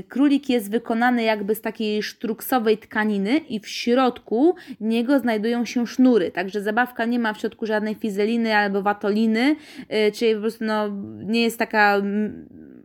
królik 0.09 0.49
jest 0.49 0.71
wykonany 0.71 1.23
jakby 1.23 1.55
z 1.55 1.61
takiej 1.61 2.03
sztruksowej 2.03 2.79
tkaniny 2.79 3.37
i 3.37 3.61
w 3.61 3.69
środku 3.69 4.55
niego 4.81 5.19
znajdują 5.19 5.65
się 5.65 5.87
sznury, 5.87 6.31
także 6.31 6.61
zabawka 6.63 7.05
nie 7.05 7.19
ma 7.19 7.33
w 7.33 7.41
środku 7.41 7.67
żadnej 7.67 7.95
fizeliny 7.95 8.57
albo 8.57 8.83
watoliny, 8.83 9.57
yy, 9.91 10.13
czyli 10.13 10.35
po 10.35 10.41
prostu 10.41 10.65
no, 10.65 10.89
nie 11.25 11.43
jest 11.43 11.59
taka 11.59 12.03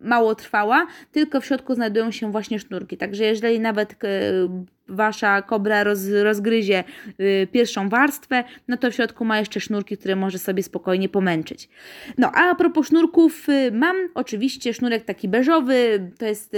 mało 0.02 0.36
trwała, 0.36 0.88
tylko 1.12 1.42
w 1.42 1.46
środku 1.46 1.76
znajdują 1.76 2.12
się 2.12 2.32
właśnie 2.32 2.60
sznurki. 2.60 2.98
Także 2.98 3.24
jeżeli 3.26 3.60
nawet 3.60 3.96
yy, 4.04 4.50
wasza 4.92 5.42
kobra 5.42 5.84
roz, 5.84 6.00
rozgryzie 6.24 6.84
y, 7.20 7.48
pierwszą 7.52 7.90
warstwę, 7.90 8.44
no 8.68 8.78
to 8.78 8.92
w 8.92 8.96
środku 8.96 9.26
ma 9.26 9.40
jeszcze 9.40 9.60
sznurki, 9.60 9.98
które 9.98 10.16
może 10.16 10.40
sobie 10.40 10.64
spokojnie 10.64 11.10
pomęczyć. 11.10 11.70
No 12.18 12.32
a, 12.32 12.56
propos 12.56 12.88
sznurków, 12.88 13.50
y, 13.50 13.72
mam 13.72 13.96
oczywiście 14.14 14.74
sznurek 14.74 15.06
taki 15.06 15.28
beżowy, 15.28 16.12
to 16.20 16.26
jest, 16.26 16.56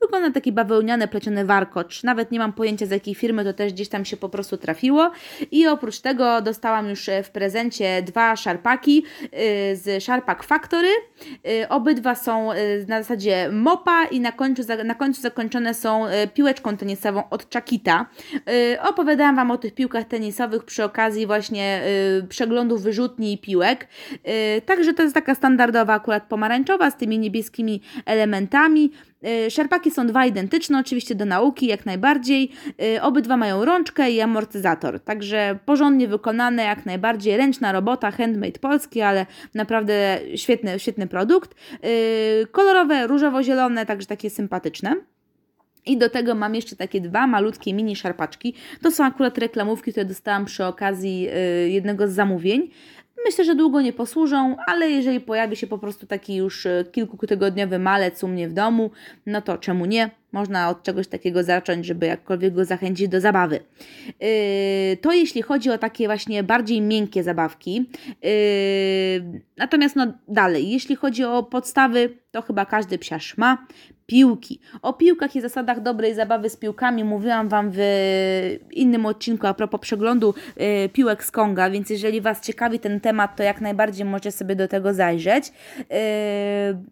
wygląda 0.00 0.30
taki 0.30 0.52
bawełniany, 0.52 1.08
pleciony 1.08 1.44
warkocz. 1.44 2.02
Nawet 2.02 2.30
nie 2.30 2.38
mam 2.38 2.52
pojęcia 2.52 2.86
z 2.86 2.90
jakiej 2.90 3.14
firmy, 3.14 3.44
to 3.44 3.52
też 3.52 3.72
gdzieś 3.72 3.88
tam 3.88 4.04
się 4.04 4.16
po 4.16 4.28
prostu 4.28 4.56
trafiło. 4.56 5.10
I 5.50 5.66
oprócz 5.66 6.00
tego 6.00 6.42
dostałam 6.42 6.88
już 6.88 7.08
e, 7.08 7.22
w 7.22 7.30
prezencie 7.30 8.02
dwa 8.02 8.36
szarpaki 8.36 9.04
z 9.72 10.04
Sharpak 10.04 10.42
Factory. 10.42 10.88
Obydwa 11.68 12.14
są 12.14 12.50
na 12.88 13.02
zasadzie 13.02 13.50
mopa 13.52 14.04
i 14.04 14.20
na 14.20 14.32
końcu, 14.32 14.62
na 14.84 14.94
końcu 14.94 15.20
zakończone 15.20 15.74
są 15.74 16.04
piłeczką 16.34 16.76
tenisową 16.76 17.22
od 17.30 17.42
Chucky 17.42 17.76
Kita. 17.76 18.06
Y, 18.74 18.80
opowiadałam 18.82 19.36
Wam 19.36 19.50
o 19.50 19.58
tych 19.58 19.74
piłkach 19.74 20.04
tenisowych 20.04 20.64
przy 20.64 20.84
okazji 20.84 21.26
właśnie 21.26 21.82
y, 22.22 22.28
przeglądu 22.28 22.78
wyrzutni 22.78 23.32
i 23.32 23.38
piłek. 23.38 23.88
Także 24.66 24.94
to 24.94 25.02
jest 25.02 25.14
taka 25.14 25.34
standardowa 25.34 25.94
akurat 25.94 26.22
pomarańczowa 26.22 26.90
z 26.90 26.96
tymi 26.96 27.18
niebieskimi 27.18 27.82
elementami. 28.06 28.92
Szarpaki 29.50 29.90
są 29.90 30.06
dwa 30.06 30.26
identyczne, 30.26 30.78
oczywiście 30.78 31.14
do 31.14 31.24
nauki, 31.24 31.66
jak 31.66 31.86
najbardziej. 31.86 32.50
Obydwa 33.02 33.36
mają 33.36 33.64
rączkę 33.64 34.10
i 34.10 34.20
amortyzator, 34.20 35.00
także 35.00 35.58
porządnie 35.64 36.08
wykonane, 36.08 36.64
jak 36.64 36.86
najbardziej. 36.86 37.36
Ręczna 37.36 37.72
robota, 37.72 38.10
handmade 38.10 38.58
polski, 38.58 39.00
ale 39.00 39.26
naprawdę 39.54 40.18
świetny, 40.36 40.78
świetny 40.78 41.06
produkt. 41.06 41.54
Kolorowe, 42.52 43.06
różowo-zielone, 43.06 43.86
także 43.86 44.06
takie 44.06 44.30
sympatyczne. 44.30 44.96
I 45.86 45.96
do 45.98 46.10
tego 46.10 46.34
mam 46.34 46.54
jeszcze 46.54 46.76
takie 46.76 47.00
dwa 47.00 47.26
malutkie 47.26 47.74
mini 47.74 47.96
szarpaczki. 47.96 48.54
To 48.82 48.90
są 48.90 49.04
akurat 49.04 49.38
reklamówki, 49.38 49.90
które 49.90 50.04
dostałam 50.06 50.44
przy 50.44 50.64
okazji 50.64 51.28
y, 51.64 51.70
jednego 51.70 52.08
z 52.08 52.12
zamówień. 52.12 52.70
Myślę, 53.26 53.44
że 53.44 53.54
długo 53.54 53.80
nie 53.80 53.92
posłużą, 53.92 54.56
ale 54.66 54.90
jeżeli 54.90 55.20
pojawi 55.20 55.56
się 55.56 55.66
po 55.66 55.78
prostu 55.78 56.06
taki 56.06 56.34
już 56.34 56.66
y, 56.66 56.84
kilkutygodniowy 56.92 57.78
malec 57.78 58.24
u 58.24 58.28
mnie 58.28 58.48
w 58.48 58.52
domu, 58.52 58.90
no 59.26 59.42
to 59.42 59.58
czemu 59.58 59.86
nie? 59.86 60.10
Można 60.36 60.68
od 60.70 60.82
czegoś 60.82 61.08
takiego 61.08 61.42
zacząć, 61.42 61.86
żeby 61.86 62.06
jakkolwiek 62.06 62.54
go 62.54 62.64
zachęcić 62.64 63.08
do 63.08 63.20
zabawy. 63.20 63.60
Yy, 64.06 64.96
to 65.00 65.12
jeśli 65.12 65.42
chodzi 65.42 65.70
o 65.70 65.78
takie 65.78 66.06
właśnie 66.06 66.42
bardziej 66.42 66.80
miękkie 66.80 67.22
zabawki. 67.22 67.90
Yy, 68.22 69.40
natomiast 69.56 69.96
no 69.96 70.06
dalej, 70.28 70.70
jeśli 70.70 70.96
chodzi 70.96 71.24
o 71.24 71.42
podstawy, 71.42 72.10
to 72.30 72.42
chyba 72.42 72.66
każdy 72.66 72.98
psiarz 72.98 73.36
ma 73.38 73.66
piłki. 74.06 74.60
O 74.82 74.92
piłkach 74.92 75.36
i 75.36 75.40
zasadach 75.40 75.82
dobrej 75.82 76.14
zabawy 76.14 76.50
z 76.50 76.56
piłkami 76.56 77.04
mówiłam 77.04 77.48
Wam 77.48 77.70
w 77.74 77.78
innym 78.70 79.06
odcinku 79.06 79.46
a 79.46 79.54
propos 79.54 79.80
przeglądu 79.80 80.34
y, 80.84 80.88
piłek 80.88 81.24
z 81.24 81.30
Konga, 81.30 81.70
więc 81.70 81.90
jeżeli 81.90 82.20
Was 82.20 82.40
ciekawi 82.40 82.78
ten 82.78 83.00
temat, 83.00 83.36
to 83.36 83.42
jak 83.42 83.60
najbardziej 83.60 84.04
możecie 84.04 84.32
sobie 84.32 84.56
do 84.56 84.68
tego 84.68 84.94
zajrzeć. 84.94 85.52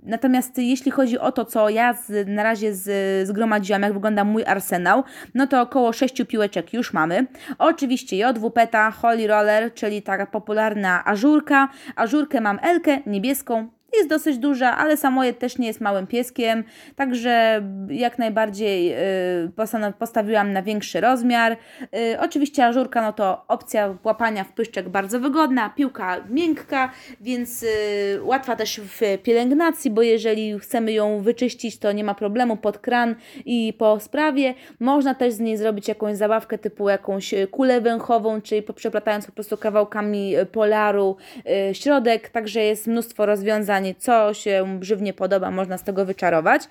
Natomiast 0.02 0.58
jeśli 0.58 0.90
chodzi 0.90 1.18
o 1.18 1.32
to, 1.32 1.44
co 1.44 1.68
ja 1.68 1.96
na 2.26 2.42
razie 2.42 2.74
z, 2.74 3.28
zgromadziłam, 3.34 3.82
jak 3.82 3.92
wygląda 3.92 4.24
mój 4.24 4.44
arsenał, 4.44 5.04
no 5.34 5.46
to 5.46 5.60
około 5.60 5.92
6 5.92 6.22
piłeczek 6.28 6.72
już 6.72 6.92
mamy. 6.92 7.26
Oczywiście 7.58 8.16
JWPeta, 8.16 8.90
Holy 8.90 9.26
Roller, 9.26 9.74
czyli 9.74 10.02
taka 10.02 10.26
popularna 10.26 11.04
ażurka. 11.04 11.68
Ażurkę 11.96 12.40
mam 12.40 12.58
Elkę, 12.62 12.98
niebieską, 13.06 13.68
jest 13.96 14.08
dosyć 14.08 14.38
duża, 14.38 14.76
ale 14.76 14.96
samojed 14.96 15.38
też 15.38 15.58
nie 15.58 15.66
jest 15.66 15.80
małym 15.80 16.06
pieskiem, 16.06 16.64
także 16.96 17.62
jak 17.88 18.18
najbardziej 18.18 18.92
y, 18.92 19.92
postawiłam 19.98 20.52
na 20.52 20.62
większy 20.62 21.00
rozmiar. 21.00 21.52
Y, 21.52 22.20
oczywiście 22.20 22.66
ażurka, 22.66 23.02
no 23.02 23.12
to 23.12 23.44
opcja 23.48 23.96
łapania 24.04 24.44
w 24.44 24.52
pyszczek 24.52 24.88
bardzo 24.88 25.20
wygodna, 25.20 25.70
piłka 25.70 26.24
miękka, 26.30 26.90
więc 27.20 27.62
y, 27.62 27.66
łatwa 28.22 28.56
też 28.56 28.80
w 28.80 29.00
pielęgnacji, 29.22 29.90
bo 29.90 30.02
jeżeli 30.02 30.58
chcemy 30.58 30.92
ją 30.92 31.20
wyczyścić, 31.20 31.78
to 31.78 31.92
nie 31.92 32.04
ma 32.04 32.14
problemu 32.14 32.56
pod 32.56 32.78
kran 32.78 33.14
i 33.44 33.72
po 33.78 34.00
sprawie. 34.00 34.54
Można 34.80 35.14
też 35.14 35.32
z 35.32 35.40
niej 35.40 35.56
zrobić 35.56 35.88
jakąś 35.88 36.16
zabawkę 36.16 36.58
typu 36.58 36.88
jakąś 36.88 37.34
kulę 37.50 37.80
węchową, 37.80 38.40
czyli 38.40 38.62
przeplatając 38.62 39.26
po 39.26 39.32
prostu 39.32 39.56
kawałkami 39.56 40.34
polaru 40.52 41.16
środek, 41.72 42.28
także 42.28 42.60
jest 42.60 42.86
mnóstwo 42.86 43.26
rozwiązań 43.26 43.83
co 43.98 44.34
się 44.34 44.78
żywnie 44.80 45.12
podoba, 45.12 45.50
można 45.50 45.78
z 45.78 45.84
tego 45.84 46.04
wyczarować. 46.04 46.62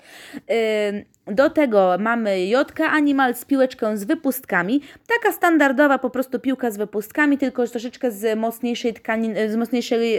Do 1.26 1.50
tego 1.50 1.96
mamy 1.98 2.46
Jotka 2.46 2.90
Animal 2.90 3.34
z 3.34 3.44
piłeczką 3.44 3.96
z 3.96 4.04
wypustkami. 4.04 4.80
Taka 5.20 5.36
standardowa 5.36 5.98
po 5.98 6.10
prostu 6.10 6.40
piłka 6.40 6.70
z 6.70 6.76
wypustkami, 6.76 7.38
tylko 7.38 7.66
troszeczkę 7.66 8.10
z 8.10 8.38
mocniejszej 8.38 8.94
tkaniny, 8.94 9.50
z 9.50 9.56
mocniejszej 9.56 10.18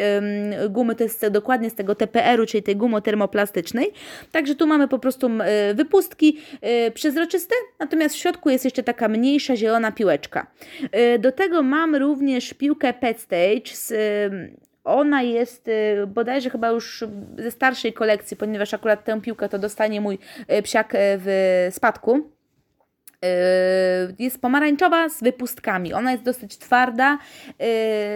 gumy, 0.70 0.96
to 0.96 1.04
jest 1.04 1.28
dokładnie 1.28 1.70
z 1.70 1.76
tego 1.76 1.96
TPR-u, 1.96 2.46
czyli 2.46 2.64
tej 2.64 2.76
gumy 2.76 3.02
termoplastycznej. 3.02 3.92
Także 4.32 4.56
tu 4.56 4.68
mamy 4.68 4.88
po 4.88 5.00
prostu 5.00 5.30
wypustki 5.74 6.38
y, 6.88 6.92
przezroczyste, 6.92 7.56
natomiast 7.80 8.16
w 8.16 8.18
środku 8.18 8.50
jest 8.50 8.66
jeszcze 8.66 8.84
taka 8.84 9.08
mniejsza 9.08 9.56
zielona 9.56 9.92
piłeczka. 9.92 10.48
Y, 11.16 11.20
do 11.20 11.32
tego 11.32 11.64
mam 11.64 11.96
również 11.96 12.54
piłkę 12.54 12.94
Pet 12.94 13.20
Stage 13.20 13.76
z 13.76 13.94
ona 14.86 15.22
jest 15.22 15.68
y, 15.68 16.08
bodajże 16.08 16.50
chyba 16.50 16.70
już 16.70 17.04
ze 17.38 17.52
starszej 17.52 17.94
kolekcji, 17.94 18.38
ponieważ 18.38 18.74
akurat 18.74 19.04
tę 19.04 19.22
piłkę 19.22 19.50
to 19.50 19.60
dostanie 19.60 20.02
mój 20.02 20.20
y, 20.52 20.62
psiak 20.62 20.96
y, 20.96 20.98
w 20.98 21.68
spadku. 21.72 22.30
Jest 24.20 24.42
pomarańczowa 24.42 25.10
z 25.10 25.24
wypustkami. 25.24 25.94
Ona 25.94 26.12
jest 26.12 26.24
dosyć 26.24 26.58
twarda, 26.58 27.18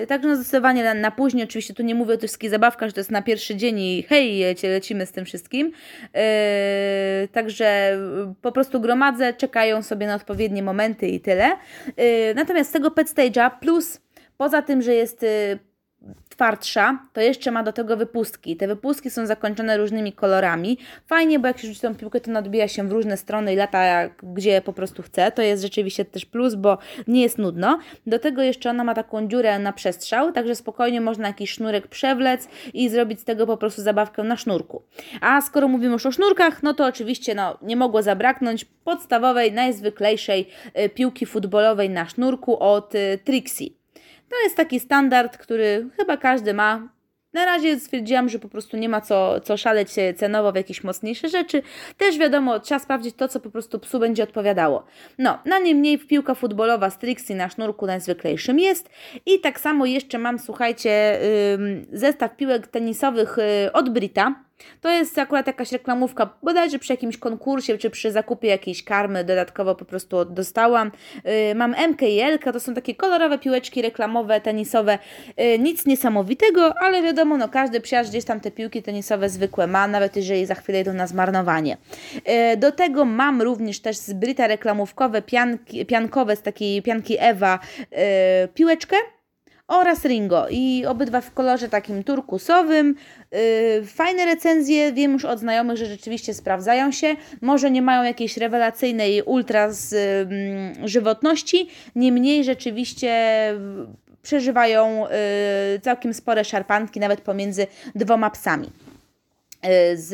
także 0.08 0.28
no 0.28 0.36
zdecydowanie 0.36 0.84
na, 0.84 0.94
na 0.94 1.12
później. 1.12 1.44
Oczywiście 1.44 1.74
tu 1.74 1.84
nie 1.84 1.96
mówię 1.96 2.14
o 2.14 2.18
tych 2.18 2.30
wszystkich 2.30 2.50
zabawkach, 2.50 2.90
że 2.90 2.94
to 2.94 3.00
jest 3.00 3.12
na 3.12 3.22
pierwszy 3.22 3.56
dzień 3.56 3.80
i 3.80 4.04
hej, 4.10 4.56
lecimy 4.64 5.06
z 5.06 5.12
tym 5.12 5.26
wszystkim. 5.26 5.72
Także 7.32 7.98
po 8.42 8.52
prostu 8.52 8.82
gromadzę, 8.82 9.34
czekają 9.34 9.82
sobie 9.82 10.08
na 10.08 10.16
odpowiednie 10.16 10.64
momenty 10.64 11.08
i 11.08 11.20
tyle. 11.20 11.52
Natomiast 12.36 12.70
z 12.70 12.74
tego 12.74 12.92
Pet 12.92 13.08
Stage'a 13.08 13.52
plus 13.60 14.02
Poza 14.38 14.62
tym, 14.62 14.82
że 14.82 14.94
jest 14.94 15.26
twardsza, 16.40 17.00
to 17.14 17.22
jeszcze 17.22 17.52
ma 17.52 17.64
do 17.64 17.74
tego 17.74 17.98
wypustki. 17.98 18.58
Te 18.58 18.68
wypustki 18.68 19.10
są 19.10 19.26
zakończone 19.26 19.78
różnymi 19.78 20.14
kolorami. 20.14 20.78
Fajnie, 21.08 21.40
bo 21.40 21.48
jak 21.48 21.58
się 21.58 21.68
rzuci 21.68 21.80
tą 21.80 21.96
piłkę, 21.96 22.20
to 22.22 22.32
nadbija 22.32 22.68
się 22.68 22.88
w 22.88 22.92
różne 22.92 23.18
strony 23.18 23.54
i 23.54 23.56
lata 23.56 24.10
gdzie 24.24 24.62
po 24.62 24.74
prostu 24.74 25.04
chce. 25.04 25.32
To 25.32 25.42
jest 25.42 25.64
rzeczywiście 25.64 26.06
też 26.06 26.26
plus, 26.26 26.56
bo 26.56 26.78
nie 27.08 27.22
jest 27.22 27.38
nudno. 27.38 27.80
Do 28.08 28.20
tego 28.20 28.42
jeszcze 28.42 28.70
ona 28.70 28.84
ma 28.84 28.94
taką 28.94 29.28
dziurę 29.28 29.60
na 29.60 29.74
przestrzał, 29.74 30.32
także 30.32 30.56
spokojnie 30.56 31.02
można 31.02 31.28
jakiś 31.28 31.52
sznurek 31.52 31.88
przewlec 31.88 32.48
i 32.74 32.90
zrobić 32.90 33.20
z 33.20 33.24
tego 33.24 33.48
po 33.48 33.58
prostu 33.58 33.82
zabawkę 33.82 34.24
na 34.24 34.38
sznurku. 34.38 34.84
A 35.22 35.42
skoro 35.42 35.68
mówimy 35.68 35.94
już 35.94 36.06
o 36.06 36.12
sznurkach, 36.12 36.64
no 36.64 36.74
to 36.74 36.86
oczywiście 36.86 37.36
no, 37.36 37.58
nie 37.62 37.76
mogło 37.76 38.02
zabraknąć 38.02 38.66
podstawowej, 38.66 39.52
najzwyklejszej 39.52 40.48
y, 40.80 40.90
piłki 40.90 41.26
futbolowej 41.26 41.90
na 41.90 42.10
sznurku 42.10 42.60
od 42.60 42.96
y, 42.96 43.20
Trixie. 43.24 43.79
To 44.30 44.36
jest 44.44 44.58
taki 44.58 44.80
standard, 44.80 45.38
który 45.38 45.90
chyba 45.98 46.18
każdy 46.18 46.54
ma. 46.54 46.90
Na 47.34 47.46
razie 47.46 47.80
stwierdziłam, 47.80 48.30
że 48.30 48.40
po 48.40 48.50
prostu 48.50 48.78
nie 48.78 48.90
ma 48.90 49.02
co, 49.02 49.40
co 49.40 49.58
szaleć 49.58 49.90
cenowo 50.18 50.52
w 50.52 50.56
jakieś 50.56 50.84
mocniejsze 50.84 51.30
rzeczy. 51.30 51.62
Też 51.98 52.18
wiadomo, 52.18 52.60
trzeba 52.60 52.80
sprawdzić 52.80 53.16
to, 53.16 53.28
co 53.28 53.40
po 53.40 53.50
prostu 53.50 53.80
psu 53.80 54.00
będzie 54.00 54.24
odpowiadało. 54.24 54.86
No, 55.18 55.40
na 55.46 55.60
niemniej 55.60 56.00
piłka 56.00 56.36
futbolowa 56.36 56.90
Strixie 56.90 57.36
na 57.36 57.50
sznurku 57.50 57.86
najzwyklejszym 57.86 58.60
jest. 58.60 58.90
I 59.26 59.40
tak 59.40 59.60
samo 59.60 59.86
jeszcze 59.86 60.18
mam, 60.18 60.40
słuchajcie, 60.40 61.20
zestaw 61.92 62.36
piłek 62.36 62.68
tenisowych 62.68 63.38
yy, 63.64 63.72
od 63.72 63.90
Brita 63.90 64.49
to 64.82 64.90
jest 64.90 65.18
akurat 65.18 65.48
jakaś 65.48 65.72
reklamówka, 65.72 66.30
bodajże 66.44 66.80
przy 66.80 66.94
jakimś 66.94 67.18
konkursie, 67.18 67.78
czy 67.78 67.90
przy 67.90 68.12
zakupie 68.12 68.48
jakiejś 68.48 68.84
karmy 68.84 69.24
dodatkowo 69.24 69.76
po 69.76 69.86
prostu 69.86 70.26
dostałam. 70.26 70.92
Yy, 71.26 71.56
mam 71.56 71.76
MK 71.92 72.02
i 72.02 72.20
L, 72.20 72.40
to 72.40 72.60
są 72.60 72.74
takie 72.74 72.96
kolorowe 72.96 73.40
piłeczki 73.40 73.82
reklamowe, 73.82 74.42
tenisowe. 74.42 75.00
Yy, 75.38 75.60
nic 75.60 75.86
niesamowitego, 75.86 76.74
ale 76.80 77.02
wiadomo, 77.02 77.38
no 77.38 77.50
każdy 77.50 77.82
psiarz 77.82 78.10
gdzieś 78.10 78.26
tam 78.26 78.40
te 78.40 78.52
piłki 78.52 78.84
tenisowe 78.84 79.30
zwykłe 79.30 79.68
ma, 79.68 79.88
nawet 79.88 80.16
jeżeli 80.16 80.46
za 80.46 80.56
chwilę 80.56 80.82
idą 80.82 80.94
na 80.94 81.08
zmarnowanie. 81.08 81.78
Yy, 82.14 82.58
do 82.58 82.72
tego 82.72 83.06
mam 83.06 83.42
również 83.42 83.80
też 83.80 83.98
z 83.98 84.14
Brita 84.14 84.48
reklamówkowe, 84.48 85.22
pianki, 85.22 85.86
piankowe 85.86 86.36
z 86.36 86.42
takiej 86.42 86.82
pianki 86.82 87.16
Ewa 87.20 87.60
yy, 87.92 87.98
piłeczkę 88.54 88.96
oraz 89.70 90.06
Ringo 90.06 90.48
i 90.50 90.86
obydwa 90.86 91.22
w 91.22 91.34
kolorze 91.34 91.70
takim 91.70 92.04
turkusowym. 92.04 92.96
Yy, 93.32 93.40
fajne 93.86 94.26
recenzje, 94.26 94.94
wiem 94.94 95.14
już 95.14 95.26
od 95.26 95.40
znajomych, 95.40 95.78
że 95.78 95.86
rzeczywiście 95.86 96.34
sprawdzają 96.34 96.92
się. 96.92 97.16
Może 97.42 97.72
nie 97.72 97.82
mają 97.82 98.04
jakiejś 98.04 98.38
rewelacyjnej 98.38 99.22
ultra 99.22 99.72
z 99.72 99.92
yy, 99.92 100.88
żywotności, 100.88 101.70
niemniej 101.96 102.44
rzeczywiście 102.44 103.14
przeżywają 104.22 105.08
yy, 105.74 105.80
całkiem 105.80 106.14
spore 106.14 106.46
szarpanki 106.46 107.00
nawet 107.00 107.22
pomiędzy 107.22 107.68
dwoma 107.96 108.30
psami. 108.30 108.70
Yy, 109.64 109.70
z 109.98 110.14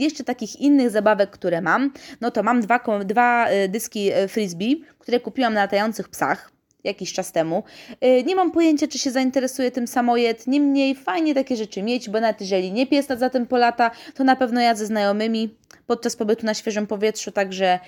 jeszcze 0.00 0.24
takich 0.24 0.60
innych 0.60 0.90
zabawek, 0.90 1.30
które 1.30 1.60
mam, 1.60 1.92
no 2.20 2.30
to 2.30 2.42
mam 2.42 2.60
dwa, 2.60 2.80
dwa 3.04 3.50
yy, 3.50 3.68
dyski 3.68 4.10
frisbee, 4.28 4.84
które 4.98 5.20
kupiłam 5.20 5.54
na 5.54 5.60
latających 5.60 6.08
psach 6.08 6.55
jakiś 6.86 7.12
czas 7.12 7.32
temu. 7.32 7.62
Y, 8.04 8.24
nie 8.24 8.36
mam 8.36 8.50
pojęcia, 8.50 8.86
czy 8.88 8.98
się 8.98 9.10
zainteresuje 9.10 9.70
tym 9.70 9.86
samojed, 9.86 10.46
niemniej 10.46 10.94
fajnie 10.94 11.34
takie 11.34 11.56
rzeczy 11.56 11.82
mieć, 11.82 12.10
bo 12.10 12.20
nawet 12.20 12.40
jeżeli 12.40 12.72
nie 12.72 12.86
pies 12.86 13.06
za 13.06 13.30
tym 13.30 13.46
polata, 13.46 13.90
to 14.14 14.24
na 14.24 14.36
pewno 14.36 14.60
ja 14.60 14.74
ze 14.74 14.86
znajomymi 14.86 15.54
podczas 15.86 16.16
pobytu 16.16 16.46
na 16.46 16.54
świeżym 16.54 16.86
powietrzu, 16.86 17.32
także 17.32 17.78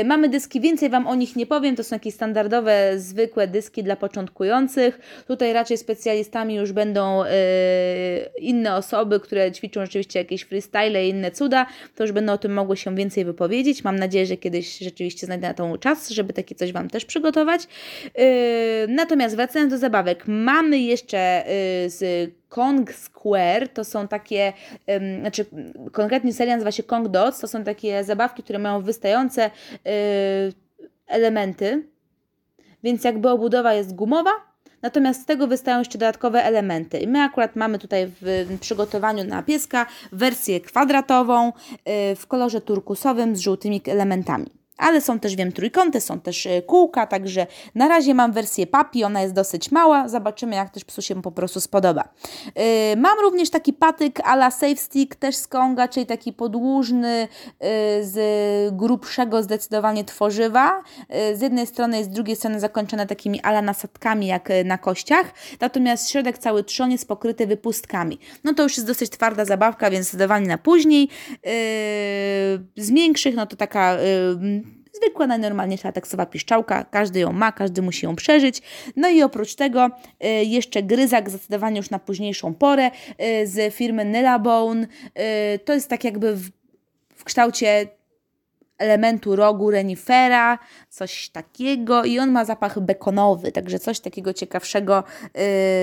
y, 0.00 0.04
mamy 0.04 0.28
dyski, 0.28 0.60
więcej 0.60 0.90
Wam 0.90 1.06
o 1.06 1.14
nich 1.14 1.36
nie 1.36 1.46
powiem, 1.46 1.76
to 1.76 1.84
są 1.84 1.96
jakieś 1.96 2.14
standardowe, 2.14 2.92
zwykłe 2.96 3.48
dyski 3.48 3.82
dla 3.82 3.96
początkujących. 3.96 4.98
Tutaj 5.26 5.52
raczej 5.52 5.78
specjalistami 5.78 6.54
już 6.54 6.72
będą 6.72 7.24
y, 7.24 7.28
inne 8.38 8.76
osoby, 8.76 9.20
które 9.20 9.52
ćwiczą 9.52 9.80
rzeczywiście 9.80 10.18
jakieś 10.18 10.42
freestyle 10.42 11.06
i 11.06 11.08
inne 11.08 11.30
cuda, 11.30 11.66
to 11.94 12.04
już 12.04 12.12
będą 12.12 12.32
o 12.32 12.38
tym 12.38 12.52
mogły 12.52 12.76
się 12.76 12.94
więcej 12.94 13.24
wypowiedzieć. 13.24 13.84
Mam 13.84 13.98
nadzieję, 13.98 14.26
że 14.26 14.36
kiedyś 14.36 14.78
rzeczywiście 14.78 15.26
znajdę 15.26 15.48
na 15.48 15.54
to 15.54 15.78
czas, 15.78 16.10
żeby 16.10 16.32
takie 16.32 16.54
coś 16.54 16.72
Wam 16.72 16.90
też 16.90 17.04
przygotować. 17.04 17.62
Natomiast 18.88 19.36
wracając 19.36 19.72
do 19.72 19.78
zabawek, 19.78 20.24
mamy 20.26 20.78
jeszcze 20.78 21.44
z 21.86 22.30
Kong 22.48 22.92
Square 22.92 23.68
to 23.68 23.84
są 23.84 24.08
takie, 24.08 24.52
znaczy 25.20 25.46
konkretnie 25.92 26.32
seria 26.32 26.54
nazywa 26.54 26.72
się 26.72 26.82
Kong 26.82 27.08
Dots, 27.08 27.40
to 27.40 27.48
są 27.48 27.64
takie 27.64 28.04
zabawki, 28.04 28.42
które 28.42 28.58
mają 28.58 28.82
wystające 28.82 29.46
y, 29.46 29.50
elementy, 31.06 31.86
więc 32.82 33.04
jakby 33.04 33.30
obudowa 33.30 33.74
jest 33.74 33.94
gumowa, 33.94 34.30
natomiast 34.82 35.22
z 35.22 35.26
tego 35.26 35.46
wystają 35.46 35.78
jeszcze 35.78 35.98
dodatkowe 35.98 36.44
elementy. 36.44 36.98
I 36.98 37.08
my 37.08 37.22
akurat 37.22 37.56
mamy 37.56 37.78
tutaj 37.78 38.06
w 38.20 38.58
przygotowaniu 38.60 39.24
na 39.24 39.42
pieska 39.42 39.86
wersję 40.12 40.60
kwadratową 40.60 41.48
y, 41.48 42.16
w 42.16 42.26
kolorze 42.26 42.60
turkusowym 42.60 43.36
z 43.36 43.40
żółtymi 43.40 43.82
elementami. 43.86 44.55
Ale 44.76 45.00
są 45.00 45.20
też, 45.20 45.36
wiem, 45.36 45.52
trójkąty, 45.52 46.00
są 46.00 46.20
też 46.20 46.46
e, 46.46 46.62
kółka, 46.62 47.06
także 47.06 47.46
na 47.74 47.88
razie 47.88 48.14
mam 48.14 48.32
wersję 48.32 48.66
papi, 48.66 49.04
ona 49.04 49.22
jest 49.22 49.34
dosyć 49.34 49.70
mała, 49.70 50.08
zobaczymy 50.08 50.56
jak 50.56 50.70
też 50.70 50.84
psu 50.84 51.02
się 51.02 51.22
po 51.22 51.32
prostu 51.32 51.60
spodoba. 51.60 52.08
Yy, 52.56 52.62
mam 52.96 53.20
również 53.20 53.50
taki 53.50 53.72
patyk 53.72 54.20
a 54.24 54.34
la 54.34 54.50
Safe 54.50 54.76
Stick, 54.76 55.14
też 55.14 55.36
z 55.36 55.48
Konga, 55.48 55.88
czyli 55.88 56.06
taki 56.06 56.32
podłużny, 56.32 57.28
yy, 57.60 57.68
z 58.04 58.16
grubszego 58.74 59.42
zdecydowanie 59.42 60.04
tworzywa. 60.04 60.82
Yy, 61.08 61.36
z 61.36 61.40
jednej 61.40 61.66
strony 61.66 61.98
jest 61.98 62.10
z 62.10 62.12
drugiej 62.12 62.36
strony 62.36 62.60
zakończone 62.60 63.06
takimi 63.06 63.40
ala 63.40 63.62
nasadkami 63.62 64.26
jak 64.26 64.48
na 64.64 64.78
kościach, 64.78 65.32
natomiast 65.60 66.10
środek 66.10 66.38
cały 66.38 66.64
trzon 66.64 66.90
jest 66.92 67.08
pokryty 67.08 67.46
wypustkami. 67.46 68.18
No 68.44 68.54
to 68.54 68.62
już 68.62 68.76
jest 68.76 68.86
dosyć 68.86 69.10
twarda 69.10 69.44
zabawka, 69.44 69.90
więc 69.90 70.06
zdecydowanie 70.06 70.46
na 70.46 70.58
później. 70.58 71.08
z 72.76 72.90
większych, 72.90 73.34
no 73.34 73.46
to 73.46 73.56
taka 73.56 73.96
Zwykła, 74.96 75.26
najnormalniejsza 75.26 75.92
teksowa 75.92 76.26
piszczałka, 76.26 76.84
każdy 76.84 77.20
ją 77.20 77.32
ma, 77.32 77.52
każdy 77.52 77.82
musi 77.82 78.06
ją 78.06 78.16
przeżyć. 78.16 78.62
No 78.96 79.08
i 79.08 79.22
oprócz 79.22 79.54
tego 79.54 79.90
y, 80.24 80.28
jeszcze 80.44 80.82
gryzak, 80.82 81.30
zdecydowanie 81.30 81.76
już 81.76 81.90
na 81.90 81.98
późniejszą 81.98 82.54
porę, 82.54 82.90
y, 82.90 83.46
z 83.46 83.74
firmy 83.74 84.04
Nylabone. 84.04 84.86
Y, 85.54 85.58
to 85.58 85.74
jest 85.74 85.90
tak 85.90 86.04
jakby 86.04 86.36
w, 86.36 86.50
w 87.16 87.24
kształcie 87.24 87.88
elementu 88.78 89.36
rogu 89.36 89.70
renifera, 89.70 90.58
coś 90.88 91.28
takiego 91.28 92.04
i 92.04 92.18
on 92.18 92.30
ma 92.30 92.44
zapach 92.44 92.80
bekonowy, 92.80 93.52
także 93.52 93.78
coś 93.78 94.00
takiego 94.00 94.32
ciekawszego 94.32 95.04
yy, 95.34 95.40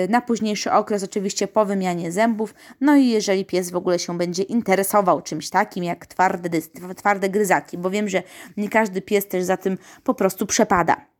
na 0.09 0.21
późniejszy 0.21 0.71
okres, 0.71 1.03
oczywiście 1.03 1.47
po 1.47 1.65
wymianie 1.65 2.11
zębów. 2.11 2.55
No 2.81 2.95
i 2.95 3.07
jeżeli 3.07 3.45
pies 3.45 3.71
w 3.71 3.75
ogóle 3.75 3.99
się 3.99 4.17
będzie 4.17 4.43
interesował 4.43 5.21
czymś 5.21 5.49
takim 5.49 5.83
jak 5.83 6.05
twarde, 6.05 6.49
twarde 6.95 7.29
gryzaki, 7.29 7.77
bo 7.77 7.89
wiem, 7.89 8.09
że 8.09 8.23
nie 8.57 8.69
każdy 8.69 9.01
pies 9.01 9.27
też 9.27 9.43
za 9.43 9.57
tym 9.57 9.77
po 10.03 10.13
prostu 10.13 10.45
przepada. 10.45 11.13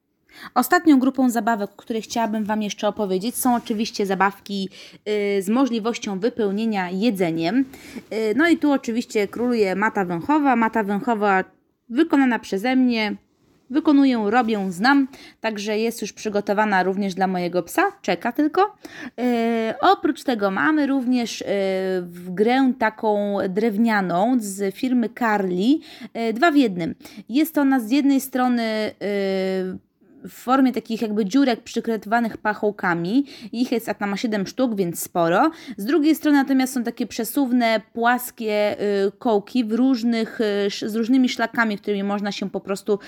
Ostatnią 0.56 1.00
grupą 1.00 1.30
zabawek, 1.30 1.72
o 1.72 1.75
której 1.75 2.01
chciałabym 2.01 2.46
Wam 2.46 2.62
jeszcze 2.62 2.88
opowiedzieć, 2.88 3.36
są 3.36 3.56
oczywiście 3.56 4.06
zabawki 4.06 4.70
y, 5.38 5.42
z 5.42 5.50
możliwością 5.50 6.20
wypełnienia 6.20 6.89
jedzeniem. 6.89 7.65
Y, 8.13 8.34
no 8.36 8.50
i 8.50 8.58
tu 8.58 8.72
oczywiście 8.72 9.27
króluje 9.27 9.75
mata 9.75 10.06
węchowa. 10.06 10.56
Mata 10.56 10.84
węchowa 10.84 11.44
wykonana 11.94 12.40
przeze 12.40 12.76
mnie. 12.76 13.16
Wykonuję, 13.70 14.24
robię, 14.26 14.72
znam, 14.72 15.08
także 15.42 15.80
jest 15.80 16.02
już 16.02 16.14
przygotowana 16.14 16.84
również 16.84 17.14
dla 17.14 17.28
mojego 17.28 17.64
psa, 17.64 17.92
czeka 18.02 18.32
tylko. 18.32 18.76
E, 19.20 19.76
oprócz 19.82 20.24
tego 20.24 20.52
mamy 20.52 20.88
również 20.88 21.42
e, 21.42 21.46
w 22.02 22.30
grę 22.30 22.74
taką 22.80 23.38
drewnianą 23.50 24.38
z 24.40 24.76
firmy 24.76 25.10
Carly, 25.20 25.80
e, 26.14 26.34
dwa 26.34 26.52
w 26.52 26.56
jednym. 26.56 26.96
Jest 27.30 27.58
ona 27.58 27.80
z 27.80 27.92
jednej 27.92 28.22
strony 28.22 28.92
w 30.24 30.32
formie 30.32 30.74
takich 30.74 31.01
jakby 31.01 31.25
dziurek 31.25 31.63
przykrywanych 31.63 32.38
pachołkami. 32.38 33.25
Ich 33.51 33.72
jest, 33.72 33.88
jak 33.88 34.01
ma 34.01 34.18
7 34.18 34.48
sztuk, 34.48 34.75
więc 34.75 35.00
sporo. 35.00 35.51
Z 35.77 35.86
drugiej 35.86 36.15
strony 36.15 36.38
natomiast 36.38 36.74
są 36.74 36.84
takie 36.84 37.08
przesuwne, 37.08 37.82
płaskie 37.94 38.82
y, 39.08 39.12
kołki 39.20 39.65
w 39.65 39.74
różnych, 39.74 40.42
y, 40.42 40.89
z 40.89 40.96
różnymi 40.96 41.30
szlakami, 41.30 41.77
którymi 41.77 42.03
można 42.03 42.32
się 42.32 42.50
po 42.50 42.60
prostu 42.60 43.00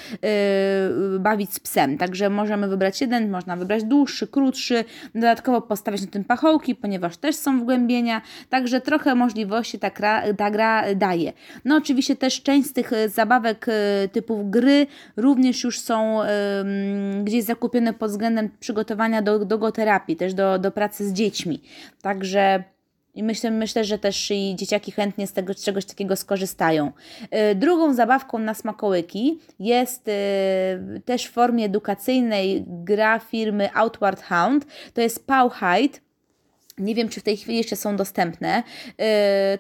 y, 1.15 1.19
bawić 1.19 1.53
z 1.53 1.60
psem. 1.60 1.98
Także 1.98 2.29
możemy 2.29 2.67
wybrać 2.67 3.01
jeden, 3.01 3.29
można 3.29 3.55
wybrać 3.55 3.84
dłuższy, 3.84 4.27
krótszy, 4.27 4.84
dodatkowo 5.15 5.62
postawić 5.62 6.01
na 6.01 6.07
tym 6.07 6.24
pachołki, 6.24 6.75
ponieważ 6.75 7.17
też 7.17 7.36
są 7.36 7.60
wgłębienia, 7.60 8.22
także 8.50 8.81
trochę 8.81 9.15
możliwości 9.15 9.79
ta 9.79 9.89
gra, 9.89 10.34
ta 10.38 10.51
gra 10.51 10.95
daje. 10.95 11.34
No 11.65 11.75
oczywiście 11.75 12.15
też 12.15 12.41
część 12.41 12.69
z 12.69 12.74
tych 12.74 12.91
zabawek 13.07 13.65
typu 14.12 14.45
gry 14.45 14.88
również 15.17 15.63
już 15.63 15.79
są 15.79 16.19
gdzieś 17.24 17.43
zakupione 17.43 17.93
pod 17.93 18.12
względem 18.12 18.50
przygotowania 18.59 19.21
do 19.21 19.45
dogoterapii, 19.45 20.15
też 20.15 20.33
do, 20.33 20.59
do 20.59 20.71
pracy 20.71 21.09
z 21.09 21.13
dziećmi. 21.13 21.62
Także 22.01 22.63
i 23.15 23.24
myślę, 23.24 23.51
myślę, 23.51 23.83
że 23.83 24.00
też 24.00 24.31
i 24.31 24.55
dzieciaki 24.55 24.91
chętnie 24.91 25.27
z 25.27 25.33
tego 25.33 25.53
z 25.53 25.63
czegoś 25.63 25.85
takiego 25.85 26.15
skorzystają. 26.15 26.91
Y, 27.51 27.55
drugą 27.55 27.93
zabawką 27.93 28.39
na 28.39 28.53
smakołyki 28.53 29.39
jest 29.59 30.07
y, 30.07 30.12
też 31.05 31.25
w 31.25 31.31
formie 31.31 31.65
edukacyjnej 31.65 32.63
gra 32.67 33.19
firmy 33.19 33.69
Outward 33.74 34.21
Hound. 34.21 34.65
To 34.93 35.01
jest 35.01 35.27
Powhide. 35.27 36.04
Nie 36.77 36.96
wiem, 36.96 37.10
czy 37.10 37.20
w 37.20 37.24
tej 37.24 37.38
chwili 37.38 37.58
jeszcze 37.58 37.75
są 37.75 37.96
dostępne. 37.96 38.63
Yy, 38.88 39.05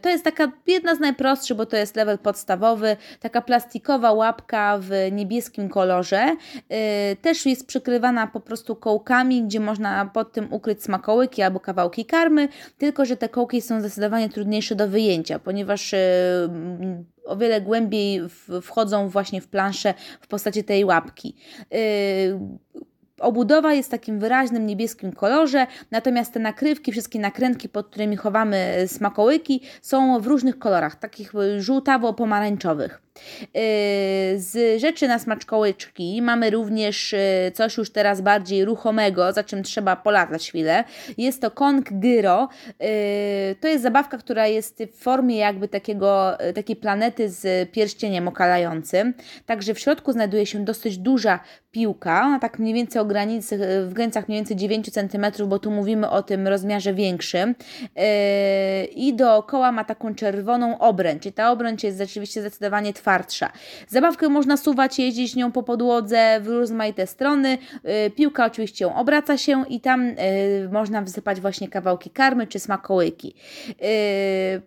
to 0.01 0.09
jest 0.09 0.23
taka 0.23 0.51
jedna 0.67 0.95
z 0.95 0.99
najprostszych, 0.99 1.57
bo 1.57 1.65
to 1.65 1.77
jest 1.77 1.95
level 1.95 2.17
podstawowy, 2.17 2.97
taka 3.19 3.41
plastikowa 3.41 4.11
łapka 4.11 4.77
w 4.81 4.89
niebieskim 5.11 5.69
kolorze. 5.69 6.35
Yy, 6.69 6.77
też 7.21 7.45
jest 7.45 7.67
przykrywana 7.67 8.27
po 8.27 8.39
prostu 8.39 8.75
kołkami, 8.75 9.43
gdzie 9.43 9.59
można 9.59 10.05
pod 10.05 10.33
tym 10.33 10.53
ukryć 10.53 10.83
smakołyki 10.83 11.41
albo 11.41 11.59
kawałki 11.59 12.05
karmy, 12.05 12.47
tylko 12.77 13.05
że 13.05 13.17
te 13.17 13.29
kołki 13.29 13.61
są 13.61 13.79
zdecydowanie 13.79 14.29
trudniejsze 14.29 14.75
do 14.75 14.87
wyjęcia, 14.87 15.39
ponieważ 15.39 15.91
yy, 15.91 15.99
o 17.25 17.37
wiele 17.37 17.61
głębiej 17.61 18.21
wchodzą 18.61 19.09
właśnie 19.09 19.41
w 19.41 19.47
planszę 19.47 19.93
w 20.21 20.27
postaci 20.27 20.63
tej 20.63 20.85
łapki. 20.85 21.35
Obudowa 23.19 23.73
jest 23.73 23.89
w 23.89 23.91
takim 23.91 24.19
wyraźnym 24.19 24.65
niebieskim 24.65 25.11
kolorze, 25.11 25.67
natomiast 25.91 26.33
te 26.33 26.39
nakrywki, 26.39 26.91
wszystkie 26.91 27.19
nakrętki, 27.19 27.69
pod 27.69 27.87
którymi 27.87 28.15
chowamy 28.15 28.85
smakołyki, 28.87 29.61
są 29.81 30.19
w 30.19 30.27
różnych 30.27 30.59
kolorach, 30.59 30.95
takich 30.95 31.33
żółtawo-pomarańczowych. 31.57 33.01
Yy, 33.39 33.59
z 34.39 34.81
rzeczy 34.81 35.07
na 35.07 35.19
smaczkołyczki 35.19 36.21
mamy 36.21 36.49
również 36.49 37.11
yy, 37.11 37.51
coś 37.51 37.77
już 37.77 37.89
teraz 37.89 38.21
bardziej 38.21 38.65
ruchomego, 38.65 39.33
za 39.33 39.43
czym 39.43 39.63
trzeba 39.63 39.95
polatać 39.95 40.49
chwilę. 40.49 40.83
Jest 41.17 41.41
to 41.41 41.51
Kong 41.51 41.89
Gyro. 41.91 42.49
Yy, 42.67 42.87
to 43.61 43.67
jest 43.67 43.83
zabawka, 43.83 44.17
która 44.17 44.47
jest 44.47 44.83
w 44.93 44.97
formie 44.97 45.37
jakby 45.37 45.67
takiego, 45.67 46.37
takiej 46.55 46.75
planety 46.75 47.29
z 47.29 47.71
pierścieniem 47.71 48.27
okalającym. 48.27 49.13
Także 49.45 49.73
w 49.73 49.79
środku 49.79 50.11
znajduje 50.11 50.45
się 50.45 50.65
dosyć 50.65 50.97
duża 50.97 51.39
piłka, 51.75 52.39
tak 52.41 52.59
mniej 52.59 52.73
więcej 52.73 53.01
o 53.01 53.05
granicy, 53.05 53.57
w 53.87 53.93
granicach 53.93 54.27
mniej 54.27 54.37
więcej 54.37 54.57
9 54.57 54.91
cm, 54.91 55.25
bo 55.47 55.59
tu 55.59 55.71
mówimy 55.71 56.09
o 56.09 56.23
tym 56.23 56.47
rozmiarze 56.47 56.93
większym. 56.93 57.55
I 58.95 59.13
dookoła 59.13 59.71
ma 59.71 59.83
taką 59.83 60.15
czerwoną 60.15 60.79
obręcz. 60.79 61.25
I 61.25 61.33
ta 61.33 61.51
obręcz 61.51 61.83
jest 61.83 61.97
rzeczywiście 61.97 62.41
zdecydowanie 62.41 62.93
twardsza. 62.93 63.51
Zabawkę 63.87 64.29
można 64.29 64.57
suwać, 64.57 64.99
jeździć 64.99 65.35
nią 65.35 65.51
po 65.51 65.63
podłodze 65.63 66.39
w 66.41 66.47
rozmaite 66.47 67.07
strony. 67.07 67.57
Y, 68.07 68.11
piłka 68.11 68.45
oczywiście 68.45 68.85
ją 68.85 68.95
obraca 68.95 69.37
się 69.37 69.65
i 69.69 69.81
tam 69.81 70.01
y, 70.01 70.15
można 70.71 71.03
wsypać 71.03 71.41
właśnie 71.41 71.69
kawałki 71.69 72.09
karmy 72.09 72.47
czy 72.47 72.59
smakołyki. 72.59 73.35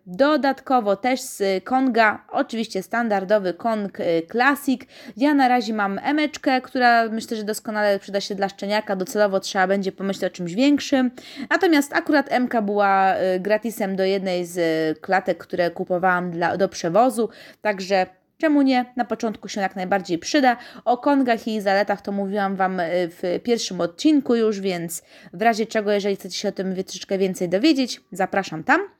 Dodatkowo 0.06 0.96
też 0.96 1.20
z 1.20 1.64
Konga, 1.64 2.24
oczywiście 2.30 2.82
standardowy 2.82 3.54
Kong 3.54 3.98
Classic. 4.30 4.82
Ja 5.16 5.34
na 5.34 5.48
razie 5.48 5.74
mam 5.74 5.98
emeczkę, 6.02 6.60
która 6.60 6.97
myślę, 7.10 7.36
że 7.36 7.44
doskonale 7.44 7.98
przyda 7.98 8.20
się 8.20 8.34
dla 8.34 8.48
szczeniaka. 8.48 8.96
Docelowo 8.96 9.40
trzeba 9.40 9.66
będzie 9.66 9.92
pomyśleć 9.92 10.32
o 10.32 10.36
czymś 10.36 10.54
większym. 10.54 11.10
Natomiast 11.50 11.96
akurat 11.96 12.30
MK 12.40 12.62
była 12.62 13.14
gratisem 13.40 13.96
do 13.96 14.04
jednej 14.04 14.46
z 14.46 14.98
klatek, 15.00 15.38
które 15.38 15.70
kupowałam 15.70 16.30
dla, 16.30 16.56
do 16.56 16.68
przewozu, 16.68 17.28
także 17.62 18.06
Czemu 18.38 18.62
nie? 18.62 18.92
Na 18.96 19.04
początku 19.04 19.48
się 19.48 19.60
jak 19.60 19.76
najbardziej 19.76 20.18
przyda. 20.18 20.56
O 20.84 20.98
kongach 20.98 21.48
i 21.48 21.60
zaletach 21.60 22.02
to 22.02 22.12
mówiłam 22.12 22.56
Wam 22.56 22.80
y, 22.80 22.84
w 22.92 23.40
pierwszym 23.42 23.80
odcinku 23.80 24.34
już, 24.34 24.60
więc 24.60 25.02
w 25.32 25.42
razie 25.42 25.66
czego, 25.66 25.92
jeżeli 25.92 26.16
chcecie 26.16 26.38
się 26.38 26.48
o 26.48 26.52
tym 26.52 26.74
troszeczkę 26.74 27.18
więcej 27.18 27.48
dowiedzieć, 27.48 28.00
zapraszam 28.12 28.64
tam. 28.64 28.97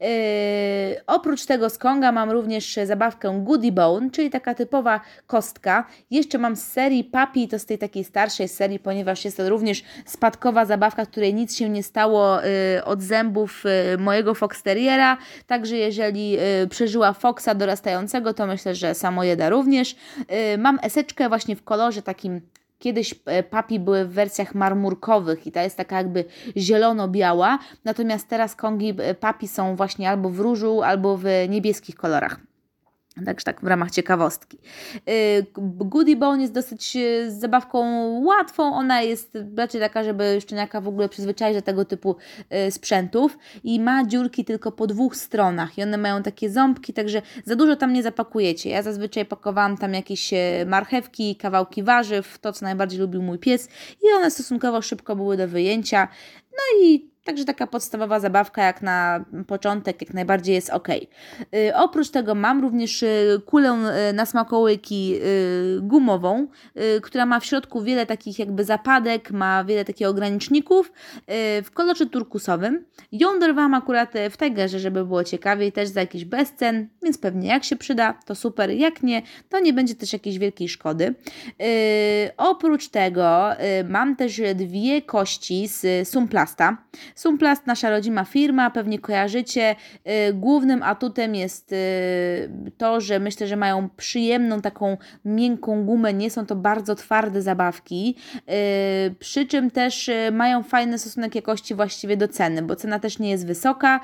Yy, 0.00 0.08
oprócz 1.06 1.46
tego 1.46 1.70
z 1.70 1.78
Konga 1.78 2.12
mam 2.12 2.30
również 2.30 2.78
zabawkę 2.84 3.40
Goody 3.44 3.72
Bone, 3.72 4.10
czyli 4.10 4.30
taka 4.30 4.54
typowa 4.54 5.00
kostka. 5.26 5.86
Jeszcze 6.10 6.38
mam 6.38 6.56
z 6.56 6.64
serii 6.64 7.04
Papi, 7.04 7.48
to 7.48 7.58
z 7.58 7.66
tej 7.66 7.78
takiej 7.78 8.04
starszej 8.04 8.48
serii, 8.48 8.78
ponieważ 8.78 9.24
jest 9.24 9.36
to 9.36 9.48
również 9.48 9.82
spadkowa 10.06 10.64
zabawka, 10.64 11.06
której 11.06 11.34
nic 11.34 11.56
się 11.56 11.68
nie 11.68 11.82
stało 11.82 12.40
yy, 12.40 12.84
od 12.84 13.02
zębów 13.02 13.64
yy, 13.64 13.98
mojego 13.98 14.34
Fox 14.34 14.62
Terriera. 14.62 15.16
Także 15.46 15.76
jeżeli 15.76 16.30
yy, 16.30 16.40
przeżyła 16.70 17.12
Foxa 17.12 17.54
dorastającego, 17.54 18.34
to 18.34 18.46
myślę, 18.46 18.74
że 18.74 18.94
samojeda 18.94 19.48
również. 19.48 19.96
Yy, 20.18 20.58
mam 20.58 20.78
eseczkę 20.82 21.28
właśnie 21.28 21.56
w 21.56 21.64
kolorze 21.64 22.02
takim 22.02 22.40
Kiedyś 22.80 23.14
e, 23.26 23.42
papi 23.42 23.80
były 23.80 24.04
w 24.04 24.12
wersjach 24.12 24.54
marmurkowych 24.54 25.46
i 25.46 25.52
ta 25.52 25.62
jest 25.62 25.76
taka 25.76 25.96
jakby 25.96 26.24
zielono-biała, 26.56 27.58
natomiast 27.84 28.28
teraz 28.28 28.56
kongi 28.56 28.94
e, 28.98 29.14
papi 29.14 29.48
są 29.48 29.76
właśnie 29.76 30.10
albo 30.10 30.30
w 30.30 30.40
różu, 30.40 30.82
albo 30.82 31.16
w 31.16 31.24
niebieskich 31.48 31.94
kolorach. 31.94 32.49
Także 33.26 33.44
tak 33.44 33.60
w 33.60 33.66
ramach 33.66 33.90
ciekawostki. 33.90 34.58
Y, 35.08 35.46
Goody 35.56 36.16
Bone 36.16 36.42
jest 36.42 36.54
dosyć 36.54 36.96
y, 36.96 37.30
zabawką 37.30 37.84
łatwą. 38.24 38.74
Ona 38.74 39.02
jest 39.02 39.38
raczej 39.56 39.80
taka, 39.80 40.04
żeby 40.04 40.40
szczeniaka 40.40 40.80
w 40.80 40.88
ogóle 40.88 41.08
przyzwyczaić 41.08 41.56
do 41.56 41.62
tego 41.62 41.84
typu 41.84 42.16
y, 42.66 42.70
sprzętów 42.70 43.38
i 43.64 43.80
ma 43.80 44.04
dziurki 44.06 44.44
tylko 44.44 44.72
po 44.72 44.86
dwóch 44.86 45.16
stronach 45.16 45.78
i 45.78 45.82
one 45.82 45.98
mają 45.98 46.22
takie 46.22 46.50
ząbki, 46.50 46.92
także 46.92 47.22
za 47.44 47.56
dużo 47.56 47.76
tam 47.76 47.92
nie 47.92 48.02
zapakujecie. 48.02 48.70
Ja 48.70 48.82
zazwyczaj 48.82 49.24
pakowałam 49.24 49.78
tam 49.78 49.94
jakieś 49.94 50.30
marchewki, 50.66 51.36
kawałki 51.36 51.82
warzyw, 51.82 52.38
to 52.38 52.52
co 52.52 52.64
najbardziej 52.64 53.00
lubił 53.00 53.22
mój 53.22 53.38
pies 53.38 53.68
i 54.02 54.12
one 54.16 54.30
stosunkowo 54.30 54.82
szybko 54.82 55.16
były 55.16 55.36
do 55.36 55.48
wyjęcia. 55.48 56.08
No 56.52 56.86
i 56.86 57.09
Także 57.24 57.44
taka 57.44 57.66
podstawowa 57.66 58.20
zabawka 58.20 58.64
jak 58.64 58.82
na 58.82 59.24
początek 59.46 60.00
jak 60.00 60.14
najbardziej 60.14 60.54
jest 60.54 60.70
ok. 60.70 60.88
Oprócz 61.74 62.10
tego 62.10 62.34
mam 62.34 62.60
również 62.60 63.02
yy, 63.02 63.42
kulę 63.46 63.78
yy, 64.06 64.12
na 64.12 64.26
smakołyki 64.26 65.14
y, 65.14 65.80
gumową, 65.80 66.46
y, 66.96 67.00
która 67.00 67.26
ma 67.26 67.40
w 67.40 67.44
środku 67.44 67.82
wiele 67.82 68.06
takich 68.06 68.38
jakby 68.38 68.64
zapadek, 68.64 69.30
ma 69.30 69.64
wiele 69.64 69.84
takich 69.84 70.06
ograniczników 70.06 70.86
y, 70.88 70.92
w 71.62 71.70
kolorze 71.74 72.06
turkusowym. 72.06 72.84
Ją 73.12 73.38
dorwałam 73.38 73.74
akurat 73.74 74.12
w 74.30 74.36
Tigerze, 74.36 74.78
żeby 74.78 75.04
było 75.04 75.24
ciekawiej, 75.24 75.72
też 75.72 75.88
za 75.88 76.00
jakiś 76.00 76.24
bezcen, 76.24 76.88
więc 77.02 77.18
pewnie 77.18 77.48
jak 77.48 77.64
się 77.64 77.76
przyda, 77.76 78.14
to 78.26 78.34
super, 78.34 78.70
jak 78.70 79.02
nie, 79.02 79.22
to 79.48 79.60
nie 79.60 79.72
będzie 79.72 79.94
też 79.94 80.12
jakiejś 80.12 80.38
wielkiej 80.38 80.68
szkody. 80.68 81.14
Oprócz 82.36 82.88
tego 82.88 83.50
mam 83.88 84.16
też 84.16 84.40
dwie 84.54 85.02
kości 85.02 85.68
z 85.68 86.08
Sumplasta. 86.08 86.76
Sumplast, 87.14 87.66
nasza 87.66 87.90
rodzima 87.90 88.24
firma, 88.24 88.70
pewnie 88.70 88.98
kojarzycie. 88.98 89.76
Y, 90.28 90.34
głównym 90.34 90.82
atutem 90.82 91.34
jest 91.34 91.72
y, 91.72 91.76
to, 92.78 93.00
że 93.00 93.18
myślę, 93.18 93.46
że 93.46 93.56
mają 93.56 93.88
przyjemną 93.96 94.60
taką 94.60 94.96
miękką 95.24 95.84
gumę, 95.84 96.14
nie 96.14 96.30
są 96.30 96.46
to 96.46 96.56
bardzo 96.56 96.94
twarde 96.94 97.42
zabawki, 97.42 98.16
y, 98.36 99.14
przy 99.14 99.46
czym 99.46 99.70
też 99.70 100.10
mają 100.32 100.62
fajny 100.62 100.98
stosunek 100.98 101.34
jakości 101.34 101.74
właściwie 101.74 102.16
do 102.16 102.28
ceny, 102.28 102.62
bo 102.62 102.76
cena 102.76 102.98
też 102.98 103.18
nie 103.18 103.30
jest 103.30 103.46
wysoka, 103.46 104.00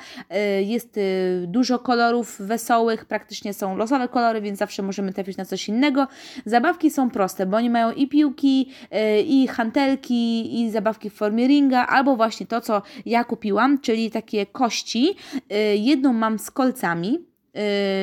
jest 0.60 1.00
dużo 1.46 1.78
kolorów 1.78 2.36
wesołych, 2.40 3.04
praktycznie 3.04 3.54
są 3.54 3.76
losowe 3.76 4.08
kolory, 4.08 4.40
więc 4.40 4.58
zawsze 4.58 4.82
możemy 4.82 5.12
trafić 5.12 5.36
na 5.36 5.44
coś 5.44 5.68
innego. 5.68 6.08
Zabawki 6.44 6.90
są 6.90 7.10
proste, 7.10 7.46
bo 7.46 7.56
oni 7.56 7.70
mają 7.70 7.92
i 7.92 8.08
piłki, 8.08 8.70
i 9.26 9.48
hantelki, 9.48 10.60
i 10.60 10.70
zabawki 10.70 11.10
w 11.10 11.14
formie 11.14 11.46
ringa, 11.46 11.86
albo 11.86 12.16
właśnie 12.16 12.46
to, 12.46 12.60
co 12.60 12.82
ja 13.06 13.24
kupiłam, 13.24 13.80
czyli 13.80 14.10
takie 14.10 14.46
kości. 14.46 15.16
Y, 15.52 15.76
jedną 15.76 16.12
mam 16.12 16.38
z 16.38 16.50
kolcami, 16.50 17.18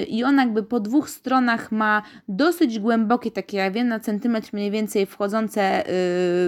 i 0.07 0.23
ona 0.23 0.43
jakby 0.43 0.63
po 0.63 0.79
dwóch 0.79 1.09
stronach 1.09 1.71
ma 1.71 2.01
dosyć 2.27 2.79
głębokie, 2.79 3.31
takie 3.31 3.57
ja 3.57 3.71
wiem, 3.71 3.87
na 3.87 3.99
centymetr 3.99 4.49
mniej 4.53 4.71
więcej 4.71 5.05
wchodzące 5.05 5.83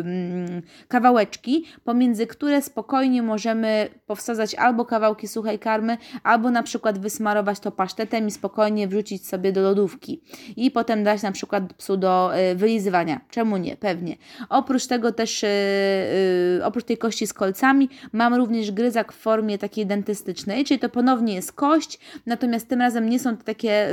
yy, 0.05 0.61
kawałeczki, 0.87 1.65
pomiędzy 1.83 2.27
które 2.27 2.61
spokojnie 2.61 3.21
możemy 3.21 3.89
powsadzać 4.07 4.55
albo 4.55 4.85
kawałki 4.85 5.27
suchej 5.27 5.59
karmy, 5.59 5.97
albo 6.23 6.51
na 6.51 6.63
przykład 6.63 6.99
wysmarować 6.99 7.59
to 7.59 7.71
pasztetem 7.71 8.27
i 8.27 8.31
spokojnie 8.31 8.87
wrzucić 8.87 9.27
sobie 9.27 9.51
do 9.51 9.61
lodówki 9.61 10.21
i 10.55 10.71
potem 10.71 11.03
dać 11.03 11.21
na 11.21 11.31
przykład 11.31 11.73
psu 11.73 11.97
do 11.97 12.31
yy, 12.49 12.55
wylizywania. 12.55 13.21
Czemu 13.29 13.57
nie? 13.57 13.77
Pewnie. 13.77 14.15
Oprócz 14.49 14.87
tego 14.87 15.11
też, 15.11 15.43
yy, 15.43 16.65
oprócz 16.65 16.83
tej 16.85 16.97
kości 16.97 17.27
z 17.27 17.33
kolcami, 17.33 17.89
mam 18.13 18.33
również 18.33 18.71
gryzak 18.71 19.13
w 19.13 19.17
formie 19.17 19.57
takiej 19.57 19.85
dentystycznej, 19.85 20.65
czyli 20.65 20.79
to 20.79 20.89
ponownie 20.89 21.33
jest 21.33 21.53
kość, 21.53 21.99
natomiast 22.25 22.69
tym 22.69 22.79
razem 22.79 22.94
razem 22.95 23.09
nie 23.09 23.19
są 23.19 23.37
to 23.37 23.43
takie 23.43 23.89
y, 23.89 23.91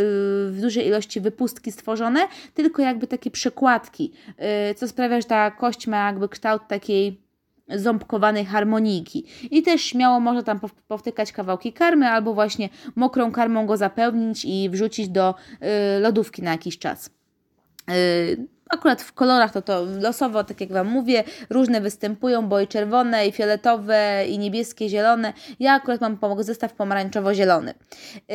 w 0.50 0.58
dużej 0.60 0.86
ilości 0.86 1.20
wypustki 1.20 1.72
stworzone, 1.72 2.20
tylko 2.54 2.82
jakby 2.82 3.06
takie 3.06 3.30
przekładki, 3.30 4.12
y, 4.70 4.74
co 4.74 4.88
sprawia, 4.88 5.20
że 5.20 5.26
ta 5.26 5.50
kość 5.50 5.86
ma 5.86 6.06
jakby 6.06 6.28
kształt 6.28 6.62
takiej 6.68 7.20
ząbkowanej 7.68 8.44
harmonijki. 8.44 9.24
I 9.50 9.62
też 9.62 9.82
śmiało 9.82 10.20
można 10.20 10.42
tam 10.42 10.60
powtykać 10.88 11.32
kawałki 11.32 11.72
karmy, 11.72 12.08
albo 12.08 12.34
właśnie 12.34 12.68
mokrą 12.96 13.32
karmą 13.32 13.66
go 13.66 13.76
zapełnić 13.76 14.44
i 14.44 14.70
wrzucić 14.70 15.08
do 15.08 15.34
y, 15.96 16.00
lodówki 16.00 16.42
na 16.42 16.50
jakiś 16.50 16.78
czas. 16.78 17.10
Akurat 18.72 19.02
w 19.02 19.12
kolorach 19.12 19.52
to 19.52 19.62
to 19.62 19.84
losowo, 20.00 20.44
tak 20.44 20.60
jak 20.60 20.72
Wam 20.72 20.86
mówię, 20.86 21.24
różne 21.50 21.80
występują, 21.80 22.48
bo 22.48 22.60
i 22.60 22.66
czerwone, 22.66 23.26
i 23.26 23.32
fioletowe, 23.32 24.24
i 24.28 24.38
niebieskie, 24.38 24.88
zielone. 24.88 25.32
Ja 25.60 25.72
akurat 25.72 26.00
mam 26.00 26.18
zestaw 26.38 26.74
pomarańczowo-zielony. 26.74 27.74
Yy, 28.14 28.34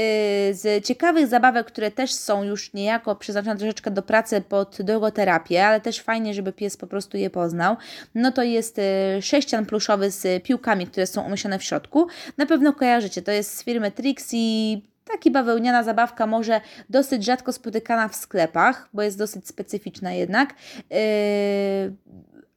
z 0.53 0.85
ciekawych 0.85 1.27
zabawek, 1.27 1.67
które 1.67 1.91
też 1.91 2.13
są 2.13 2.43
już 2.43 2.73
niejako 2.73 3.15
przeznaczone 3.15 3.57
troszeczkę 3.57 3.91
do 3.91 4.01
pracy 4.01 4.41
pod 4.41 4.77
drogoterapię, 4.79 5.67
ale 5.67 5.81
też 5.81 6.01
fajnie, 6.01 6.33
żeby 6.33 6.53
pies 6.53 6.77
po 6.77 6.87
prostu 6.87 7.17
je 7.17 7.29
poznał, 7.29 7.75
no 8.15 8.31
to 8.31 8.43
jest 8.43 8.77
yy, 8.77 9.21
sześcian 9.21 9.65
pluszowy 9.65 10.11
z 10.11 10.43
piłkami, 10.43 10.87
które 10.87 11.07
są 11.07 11.21
umieszczone 11.21 11.59
w 11.59 11.63
środku. 11.63 12.07
Na 12.37 12.45
pewno 12.45 12.73
kojarzycie, 12.73 13.21
to 13.21 13.31
jest 13.31 13.57
z 13.57 13.63
firmy 13.63 13.91
Trixie 13.91 14.77
Taki 15.11 15.31
bawełniana 15.31 15.83
zabawka 15.83 16.27
może 16.27 16.61
dosyć 16.89 17.25
rzadko 17.25 17.53
spotykana 17.53 18.07
w 18.07 18.15
sklepach, 18.15 18.89
bo 18.93 19.01
jest 19.01 19.17
dosyć 19.17 19.47
specyficzna 19.47 20.13
jednak. 20.13 20.53
Yy, 20.89 20.97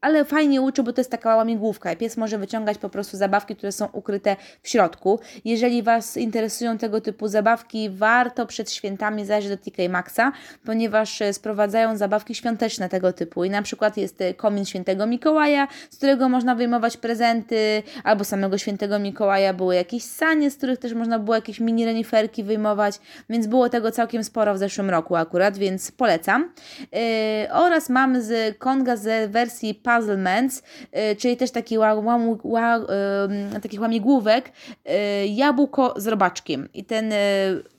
ale 0.01 0.25
fajnie 0.25 0.61
uczy, 0.61 0.83
bo 0.83 0.93
to 0.93 1.01
jest 1.01 1.11
taka 1.11 1.37
łamigłówka. 1.37 1.97
Pies 1.97 2.17
może 2.17 2.39
wyciągać 2.39 2.79
po 2.79 2.89
prostu 2.89 3.17
zabawki, 3.17 3.57
które 3.57 3.73
są 3.73 3.89
ukryte 3.93 4.37
w 4.63 4.69
środku. 4.69 5.21
Jeżeli 5.45 5.83
Was 5.83 6.17
interesują 6.17 6.79
tego 6.79 7.01
typu 7.01 7.29
zabawki, 7.29 7.91
warto 7.91 8.47
przed 8.47 8.73
świętami 8.73 9.25
zajrzeć 9.25 9.51
do 9.51 9.57
TK 9.57 9.89
Maxa, 9.91 10.33
ponieważ 10.65 11.23
e, 11.23 11.33
sprowadzają 11.33 11.97
zabawki 11.97 12.35
świąteczne 12.35 12.89
tego 12.89 13.13
typu. 13.13 13.45
I 13.45 13.51
na 13.51 13.63
przykład 13.63 13.97
jest 13.97 14.21
e, 14.21 14.35
komin 14.35 14.65
świętego 14.65 15.07
Mikołaja, 15.07 15.69
z 15.91 15.97
którego 15.97 16.29
można 16.29 16.55
wyjmować 16.55 16.97
prezenty, 16.97 17.83
albo 18.05 18.25
samego 18.25 18.59
świętego 18.59 18.99
Mikołaja 18.99 19.55
były 19.55 19.75
jakieś 19.75 20.03
sanie, 20.03 20.51
z 20.51 20.57
których 20.57 20.79
też 20.79 20.95
można 20.95 21.19
było 21.19 21.35
jakieś 21.35 21.61
mini 21.61 21.85
reniferki 21.85 22.45
wyjmować, 22.45 23.01
więc 23.31 23.47
było 23.47 23.69
tego 23.69 23.91
całkiem 23.91 24.25
sporo 24.25 24.55
w 24.55 24.59
zeszłym 24.59 24.91
roku 24.91 25.17
akurat, 25.17 25.59
więc 25.59 25.91
polecam. 25.91 26.53
Yy, 26.93 27.01
oraz 27.53 27.89
mam 27.89 28.23
z 28.23 28.59
Konga 28.59 28.97
z 28.97 29.31
wersji 29.31 29.75
Puzzlements, 29.97 30.63
y, 31.13 31.17
czyli 31.17 31.37
też 31.37 31.51
taki 31.51 31.79
ła, 31.79 31.95
ła, 31.95 32.19
ła, 32.43 32.79
y, 33.57 33.61
takich 33.61 33.81
łamigłówek, 33.81 34.49
y, 34.49 35.27
jabłko 35.27 35.95
z 35.97 36.07
robaczkiem. 36.07 36.69
I 36.75 36.85
ten 36.85 37.13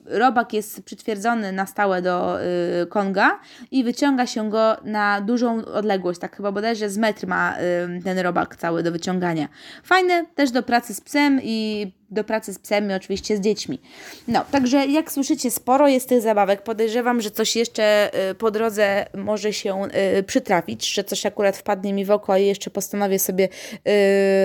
robak 0.06 0.52
jest 0.52 0.82
przytwierdzony 0.82 1.52
na 1.52 1.66
stałe 1.66 2.02
do 2.02 2.42
y, 2.42 2.86
Konga 2.86 3.40
i 3.70 3.84
wyciąga 3.84 4.26
się 4.26 4.50
go 4.50 4.76
na 4.84 5.20
dużą 5.20 5.64
odległość, 5.64 6.20
tak 6.20 6.36
chyba 6.36 6.52
bodajże 6.52 6.90
z 6.90 6.98
metr 6.98 7.26
ma 7.26 7.56
y, 7.98 8.02
ten 8.04 8.18
robak 8.18 8.56
cały 8.56 8.82
do 8.82 8.92
wyciągania. 8.92 9.48
Fajne 9.84 10.26
też 10.34 10.50
do 10.50 10.62
pracy 10.62 10.94
z 10.94 11.00
psem 11.00 11.40
i 11.42 11.92
do 12.12 12.24
pracy 12.24 12.54
z 12.54 12.58
psem 12.58 12.90
i 12.90 12.94
oczywiście 12.94 13.36
z 13.36 13.40
dziećmi. 13.40 13.80
No, 14.28 14.44
także 14.50 14.86
jak 14.86 15.12
słyszycie, 15.12 15.50
sporo 15.50 15.88
jest 15.88 16.08
tych 16.08 16.20
zabawek. 16.20 16.62
Podejrzewam, 16.62 17.20
że 17.20 17.30
coś 17.30 17.56
jeszcze 17.56 18.10
y, 18.30 18.34
po 18.34 18.50
drodze 18.50 19.06
może 19.14 19.52
się 19.52 19.82
y, 20.18 20.22
przytrafić, 20.22 20.94
że 20.94 21.04
coś 21.04 21.26
akurat 21.26 21.56
wpadnie 21.56 21.92
mi 21.92 22.04
w 22.04 22.10
oko 22.10 22.36
i 22.36 22.46
jeszcze 22.46 22.70
postanowię 22.70 23.18
sobie 23.18 23.48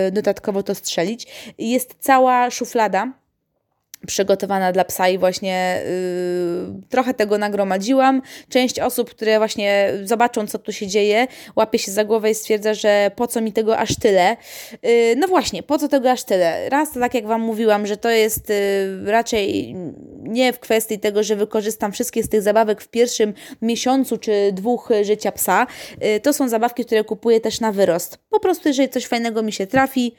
y, 0.08 0.12
dodatkowo 0.12 0.64
to 0.64 0.76
strzelić. 0.76 1.54
Jest 1.58 1.96
cała 2.00 2.52
szuflada 2.52 3.14
przygotowana 4.08 4.72
dla 4.72 4.86
psa 4.86 5.10
i 5.10 5.18
właśnie 5.18 5.82
yy, 5.86 6.82
trochę 6.90 7.14
tego 7.14 7.38
nagromadziłam. 7.38 8.22
Część 8.50 8.80
osób, 8.80 9.10
które 9.10 9.38
właśnie 9.38 9.94
zobaczą, 10.04 10.48
co 10.48 10.60
tu 10.60 10.72
się 10.72 10.88
dzieje, 10.88 11.28
łapie 11.56 11.80
się 11.80 11.92
za 11.92 12.06
głowę 12.06 12.32
i 12.32 12.36
stwierdza, 12.36 12.74
że 12.74 13.12
po 13.16 13.28
co 13.28 13.42
mi 13.42 13.54
tego 13.54 13.78
aż 13.78 13.96
tyle. 13.96 14.38
Yy, 14.84 14.90
no 15.18 15.28
właśnie, 15.28 15.64
po 15.64 15.78
co 15.78 15.88
tego 15.88 16.12
aż 16.12 16.24
tyle? 16.24 16.70
Raz, 16.70 16.94
tak 16.94 17.14
jak 17.14 17.28
Wam 17.28 17.42
mówiłam, 17.42 17.88
że 17.88 17.98
to 17.98 18.10
jest 18.10 18.50
yy, 18.50 19.12
raczej 19.12 19.76
nie 20.28 20.54
w 20.54 20.60
kwestii 20.60 21.00
tego, 21.00 21.24
że 21.24 21.36
wykorzystam 21.36 21.92
wszystkie 21.92 22.24
z 22.24 22.30
tych 22.30 22.42
zabawek 22.42 22.82
w 22.82 22.88
pierwszym 22.88 23.34
miesiącu 23.62 24.18
czy 24.18 24.52
dwóch 24.54 24.90
życia 25.04 25.32
psa. 25.32 25.68
Y, 26.16 26.20
to 26.20 26.34
są 26.34 26.50
zabawki, 26.50 26.86
które 26.86 27.04
kupuję 27.04 27.42
też 27.42 27.60
na 27.60 27.72
wyrost. 27.72 28.18
Po 28.30 28.40
prostu, 28.40 28.68
jeżeli 28.68 28.90
coś 28.90 29.06
fajnego 29.06 29.44
mi 29.44 29.52
się 29.52 29.68
trafi, 29.68 30.16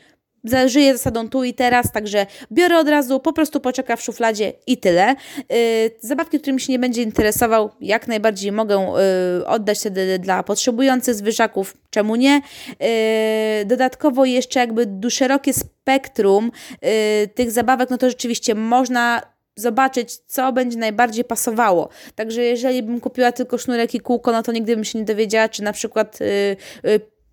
żyję 0.67 0.93
zasadą 0.93 1.29
tu 1.29 1.45
i 1.45 1.55
teraz, 1.55 1.93
także 1.93 2.27
biorę 2.53 2.79
od 2.79 2.89
razu, 2.89 3.21
po 3.21 3.33
prostu 3.33 3.61
poczeka 3.61 3.97
w 3.97 4.03
szufladzie 4.03 4.53
i 4.67 4.79
tyle. 4.79 5.15
Yy, 5.51 5.57
zabawki, 6.01 6.39
którymi 6.39 6.61
się 6.61 6.73
nie 6.73 6.79
będzie 6.79 7.03
interesował, 7.03 7.71
jak 7.81 8.09
najbardziej 8.09 8.53
mogę 8.53 8.95
yy, 9.39 9.47
oddać 9.47 9.79
wtedy 9.79 10.19
dla 10.19 10.43
potrzebujących 10.43 11.15
zwierzaków, 11.15 11.77
czemu 11.91 12.17
nie. 12.17 12.41
Yy, 12.81 13.65
dodatkowo 13.65 14.25
jeszcze 14.25 14.61
jakby 14.61 15.11
szerokie 15.11 15.53
spektrum 15.53 16.51
tych 17.35 17.51
zabawek, 17.51 17.91
no 17.91 17.99
to 17.99 18.09
rzeczywiście 18.09 18.55
można 18.55 19.23
zobaczyć, 19.57 20.17
co 20.17 20.53
będzie 20.53 20.79
najbardziej 20.79 21.25
pasowało. 21.25 21.89
Także 22.15 22.43
jeżeli 22.43 22.83
bym 22.83 23.01
kupiła 23.01 23.33
tylko 23.33 23.59
sznurek 23.59 23.95
i 23.95 24.01
kółko, 24.01 24.33
no 24.33 24.43
to 24.43 24.53
nigdy 24.53 24.77
bym 24.77 24.85
się 24.85 24.99
nie 24.99 25.05
dowiedziała, 25.05 25.49
czy 25.49 25.63
na 25.63 25.73
przykład 25.73 26.19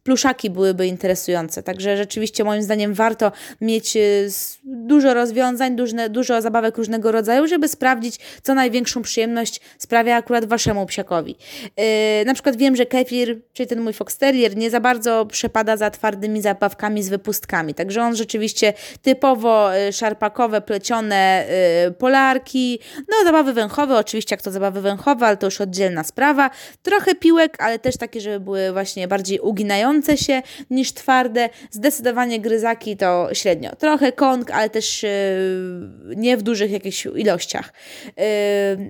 pluszaki 0.06 0.50
byłyby 0.50 0.88
interesujące. 0.88 1.64
Także 1.64 1.98
rzeczywiście 1.98 2.44
moim 2.44 2.64
zdaniem 2.64 2.94
warto 2.94 3.32
mieć 3.62 3.96
y, 3.96 4.28
dużo 4.64 5.14
rozwiązań, 5.14 5.76
dużo, 5.76 6.10
dużo 6.10 6.42
zabawek 6.42 6.78
różnego 6.78 7.12
rodzaju, 7.12 7.48
żeby 7.48 7.68
sprawdzić, 7.68 8.20
co 8.44 8.54
największą 8.54 9.02
przyjemność 9.02 9.62
sprawia 9.78 10.16
akurat 10.16 10.46
waszemu 10.46 10.86
psiakowi. 10.86 11.36
Yy, 11.78 11.86
na 12.26 12.34
przykład 12.34 12.56
wiem, 12.56 12.76
że 12.76 12.86
kefir, 12.86 13.42
czyli 13.54 13.70
ten 13.70 13.82
mój 13.82 13.94
fox 13.94 14.18
terrier, 14.18 14.58
nie 14.58 14.70
za 14.70 14.80
bardzo 14.80 15.26
przepada 15.26 15.78
za 15.78 15.90
twardymi 15.90 16.42
zabawkami 16.42 17.04
z 17.04 17.10
wypustkami. 17.10 17.74
Także 17.74 18.02
on 18.02 18.16
rzeczywiście 18.16 18.74
typowo 19.02 19.78
y, 19.78 19.94
szarpakowe, 19.94 20.62
plecione 20.62 21.46
yy, 21.86 21.92
polarki, 21.92 22.80
no 22.98 23.16
zabawy 23.24 23.54
węchowe, 23.54 23.98
oczywiście 23.98 24.34
jak 24.34 24.42
to 24.42 24.52
zabawy 24.52 24.82
węchowe, 24.82 25.26
ale 25.26 25.38
to 25.38 25.48
już 25.48 25.62
oddzielna 25.62 26.04
sprawa. 26.04 26.50
Trochę 26.84 27.16
piłek, 27.16 27.56
ale 27.60 27.80
też 27.80 27.98
takie, 27.98 28.22
żeby 28.22 28.40
były 28.40 28.72
właśnie 28.72 29.08
bardziej 29.08 29.40
uginające 29.40 29.95
się 30.18 30.42
niż 30.70 30.94
twarde. 30.94 31.50
Zdecydowanie 31.72 32.40
gryzaki 32.40 32.98
to 32.98 33.30
średnio. 33.34 33.76
Trochę 33.76 34.12
kong, 34.12 34.52
ale 34.52 34.70
też 34.70 35.04
yy, 35.04 35.10
nie 36.16 36.38
w 36.38 36.42
dużych 36.42 36.72
jakichś 36.72 37.06
ilościach. 37.06 37.74
Yy, 38.06 38.24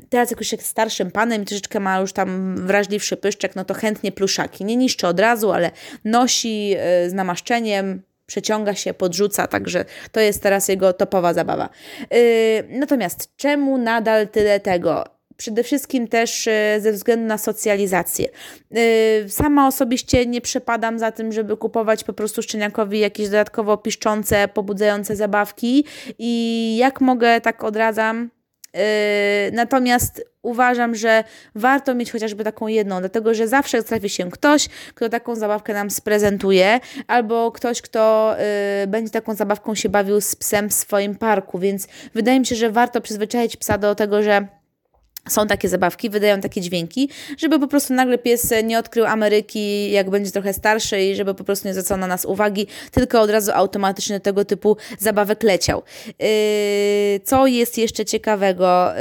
teraz 0.10 0.32
jak 0.32 0.40
już 0.40 0.52
jest 0.52 0.66
starszym 0.66 1.12
panem 1.12 1.46
troszeczkę 1.46 1.80
ma 1.80 2.00
już 2.00 2.14
tam 2.14 2.56
wrażliwszy 2.68 3.18
pyszczek, 3.18 3.56
no 3.56 3.66
to 3.66 3.74
chętnie 3.74 4.12
pluszaki. 4.12 4.66
Nie 4.66 4.76
niszczy 4.76 5.08
od 5.08 5.20
razu, 5.20 5.52
ale 5.52 5.72
nosi 6.06 6.70
yy, 6.70 6.78
z 7.10 7.14
namaszczeniem, 7.14 8.02
przeciąga 8.26 8.76
się, 8.76 8.94
podrzuca, 8.94 9.48
także 9.48 9.86
to 10.12 10.20
jest 10.20 10.44
teraz 10.44 10.68
jego 10.68 10.94
topowa 10.94 11.34
zabawa. 11.34 11.70
Yy, 12.12 12.18
natomiast 12.70 13.36
czemu 13.36 13.78
nadal 13.78 14.28
tyle 14.28 14.60
tego? 14.60 15.15
Przede 15.38 15.64
wszystkim 15.64 16.08
też 16.08 16.48
e, 16.48 16.78
ze 16.82 16.92
względu 16.92 17.26
na 17.26 17.38
socjalizację. 17.38 18.30
E, 18.76 19.30
sama 19.30 19.68
osobiście 19.68 20.26
nie 20.26 20.42
przepadam 20.42 21.00
za 21.00 21.12
tym, 21.12 21.32
żeby 21.32 21.58
kupować 21.58 22.04
po 22.04 22.14
prostu 22.14 22.42
szczeniakowi 22.42 23.00
jakieś 23.00 23.26
dodatkowo 23.26 23.78
piszczące, 23.78 24.48
pobudzające 24.48 25.16
zabawki 25.16 25.86
i 26.20 26.78
jak 26.80 27.02
mogę, 27.02 27.42
tak 27.42 27.64
odradzam. 27.64 28.30
E, 28.76 29.52
natomiast 29.52 30.26
uważam, 30.42 30.96
że 30.96 31.24
warto 31.56 31.96
mieć 31.96 32.12
chociażby 32.12 32.44
taką 32.44 32.68
jedną, 32.68 33.00
dlatego 33.00 33.34
że 33.34 33.48
zawsze 33.48 33.84
trafi 33.84 34.10
się 34.10 34.32
ktoś, 34.32 34.68
kto 34.96 35.10
taką 35.10 35.36
zabawkę 35.36 35.74
nam 35.74 35.92
sprezentuje, 35.92 36.80
albo 37.08 37.52
ktoś, 37.52 37.82
kto 37.82 38.36
będzie 38.88 39.12
taką 39.12 39.36
zabawką 39.36 39.76
się 39.76 39.90
bawił 39.90 40.22
z 40.22 40.36
psem 40.36 40.70
w 40.70 40.74
swoim 40.74 41.16
parku, 41.16 41.60
więc 41.60 41.88
wydaje 42.14 42.40
mi 42.40 42.46
się, 42.46 42.56
że 42.56 42.72
warto 42.72 43.02
przyzwyczaić 43.02 43.58
psa 43.58 43.78
do 43.78 43.96
tego, 43.96 44.24
że 44.24 44.48
są 45.30 45.48
takie 45.48 45.70
zabawki, 45.70 46.10
wydają 46.10 46.42
takie 46.42 46.62
dźwięki, 46.62 47.10
żeby 47.38 47.60
po 47.60 47.68
prostu 47.68 47.94
nagle 47.94 48.18
pies 48.18 48.54
nie 48.64 48.80
odkrył 48.80 49.06
Ameryki, 49.06 49.92
jak 49.92 50.10
będzie 50.10 50.32
trochę 50.32 50.54
starszy 50.54 51.02
i 51.02 51.16
żeby 51.16 51.34
po 51.34 51.44
prostu 51.44 51.68
nie 51.68 51.74
zwracał 51.74 51.98
na 51.98 52.08
nas 52.08 52.26
uwagi, 52.26 52.68
tylko 52.92 53.22
od 53.22 53.30
razu 53.30 53.52
automatycznie 53.54 54.20
tego 54.20 54.46
typu 54.46 54.78
zabawek 55.00 55.44
leciał. 55.44 55.84
Yy, 56.08 56.26
co 57.24 57.48
jest 57.48 57.78
jeszcze 57.78 58.06
ciekawego? 58.06 58.92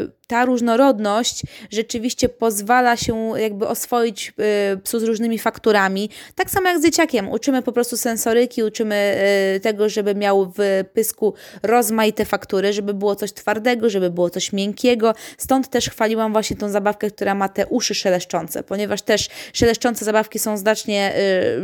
Yy, 0.00 0.23
ta 0.26 0.44
różnorodność 0.44 1.42
rzeczywiście 1.70 2.28
pozwala 2.28 2.96
się 2.96 3.32
jakby 3.36 3.68
oswoić 3.68 4.32
y, 4.74 4.76
psu 4.76 5.00
z 5.00 5.02
różnymi 5.02 5.38
fakturami. 5.38 6.10
Tak 6.34 6.50
samo 6.50 6.68
jak 6.68 6.78
z 6.78 6.82
dzieciakiem. 6.82 7.28
Uczymy 7.28 7.62
po 7.62 7.72
prostu 7.72 7.96
sensoryki, 7.96 8.62
uczymy 8.62 9.16
y, 9.56 9.60
tego, 9.60 9.88
żeby 9.88 10.14
miał 10.14 10.52
w 10.58 10.84
pysku 10.92 11.34
rozmaite 11.62 12.24
faktury, 12.24 12.72
żeby 12.72 12.94
było 12.94 13.16
coś 13.16 13.32
twardego, 13.32 13.90
żeby 13.90 14.10
było 14.10 14.30
coś 14.30 14.52
miękkiego. 14.52 15.14
Stąd 15.38 15.68
też 15.68 15.90
chwaliłam 15.90 16.32
właśnie 16.32 16.56
tą 16.56 16.68
zabawkę, 16.68 17.10
która 17.10 17.34
ma 17.34 17.48
te 17.48 17.66
uszy 17.66 17.94
szeleszczące, 17.94 18.62
ponieważ 18.62 19.02
też 19.02 19.28
szeleszczące 19.52 20.04
zabawki 20.04 20.38
są 20.38 20.56
znacznie 20.56 21.12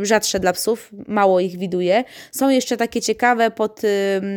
y, 0.01 0.05
rzadsze 0.05 0.39
dla 0.39 0.53
psów, 0.53 0.89
mało 1.07 1.39
ich 1.39 1.57
widuje. 1.57 2.03
Są 2.31 2.49
jeszcze 2.49 2.77
takie 2.77 3.01
ciekawe 3.01 3.51
pod 3.51 3.81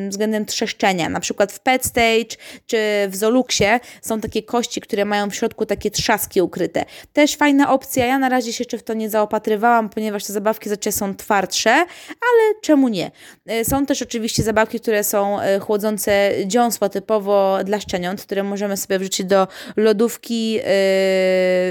względem 0.08 0.46
trzeszczenia, 0.46 1.08
na 1.08 1.20
przykład 1.20 1.52
w 1.52 1.60
Pet 1.60 1.84
Stage 1.84 2.36
czy 2.66 2.78
w 3.08 3.16
Zoluxie 3.16 3.80
są 4.02 4.13
takie 4.20 4.42
kości, 4.42 4.80
które 4.80 5.04
mają 5.04 5.30
w 5.30 5.34
środku 5.34 5.66
takie 5.66 5.90
trzaski 5.90 6.42
ukryte. 6.42 6.84
Też 7.12 7.36
fajna 7.36 7.72
opcja, 7.72 8.06
ja 8.06 8.18
na 8.18 8.28
razie 8.28 8.52
się 8.52 8.64
jeszcze 8.64 8.78
w 8.78 8.82
to 8.82 8.94
nie 8.94 9.10
zaopatrywałam, 9.10 9.88
ponieważ 9.88 10.24
te 10.24 10.32
zabawki 10.32 10.68
zacie 10.68 10.92
są 10.92 11.14
twardsze, 11.14 11.70
ale 12.08 12.54
czemu 12.62 12.88
nie? 12.88 13.10
E, 13.46 13.64
są 13.64 13.86
też 13.86 14.02
oczywiście 14.02 14.42
zabawki, 14.42 14.80
które 14.80 15.04
są 15.04 15.40
e, 15.40 15.58
chłodzące 15.58 16.32
dziąsła 16.46 16.88
typowo 16.88 17.58
dla 17.64 17.80
szczeniąt, 17.80 18.22
które 18.22 18.42
możemy 18.42 18.76
sobie 18.76 18.98
wrzucić 18.98 19.26
do 19.26 19.48
lodówki 19.76 20.52
yy, 20.52 20.62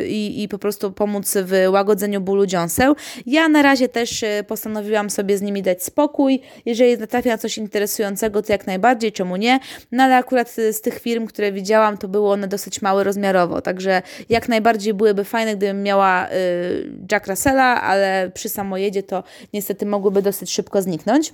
i, 0.07 0.43
i 0.43 0.47
po 0.47 0.57
prostu 0.57 0.91
pomóc 0.91 1.37
w 1.37 1.71
łagodzeniu 1.71 2.21
bólu 2.21 2.45
dziąseł. 2.45 2.95
Ja 3.25 3.49
na 3.49 3.61
razie 3.61 3.89
też 3.89 4.25
postanowiłam 4.47 5.09
sobie 5.09 5.37
z 5.37 5.41
nimi 5.41 5.61
dać 5.61 5.83
spokój. 5.83 6.41
Jeżeli 6.65 6.97
natrafię 6.97 7.29
na 7.29 7.37
coś 7.37 7.57
interesującego, 7.57 8.41
to 8.41 8.51
jak 8.51 8.67
najbardziej, 8.67 9.11
czemu 9.11 9.35
nie? 9.35 9.59
No 9.91 10.03
ale 10.03 10.15
akurat 10.15 10.51
z 10.71 10.81
tych 10.81 10.99
firm, 10.99 11.27
które 11.27 11.51
widziałam, 11.51 11.97
to 11.97 12.07
było 12.07 12.32
one 12.33 12.47
dosyć 12.47 12.81
małe 12.81 13.03
rozmiarowo, 13.03 13.61
także 13.61 14.01
jak 14.29 14.49
najbardziej 14.49 14.93
byłyby 14.93 15.23
fajne, 15.23 15.55
gdybym 15.55 15.83
miała 15.83 16.27
y, 16.29 16.91
Jack 17.11 17.27
Russella, 17.27 17.81
ale 17.81 18.31
przy 18.33 18.49
samojedzie 18.49 19.03
to 19.03 19.23
niestety 19.53 19.85
mogłyby 19.85 20.21
dosyć 20.21 20.51
szybko 20.53 20.81
zniknąć. 20.81 21.33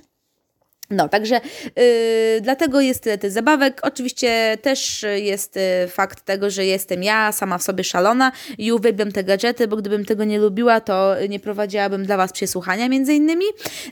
No, 0.90 1.08
także 1.08 1.40
yy, 1.76 2.40
dlatego 2.40 2.80
jest 2.80 3.02
tyle 3.02 3.18
tych 3.18 3.30
zabawek. 3.30 3.80
Oczywiście 3.82 4.58
też 4.62 5.06
jest 5.14 5.56
yy, 5.56 5.88
fakt 5.88 6.24
tego, 6.24 6.50
że 6.50 6.66
jestem 6.66 7.02
ja 7.02 7.32
sama 7.32 7.58
w 7.58 7.62
sobie 7.62 7.84
szalona 7.84 8.32
i 8.58 8.72
uwielbiam 8.72 9.12
te 9.12 9.24
gadżety, 9.24 9.68
bo 9.68 9.76
gdybym 9.76 10.04
tego 10.04 10.24
nie 10.24 10.38
lubiła, 10.38 10.80
to 10.80 11.14
nie 11.28 11.40
prowadziłabym 11.40 12.06
dla 12.06 12.16
Was 12.16 12.32
przesłuchania 12.32 12.88
między 12.88 13.14
innymi. 13.14 13.44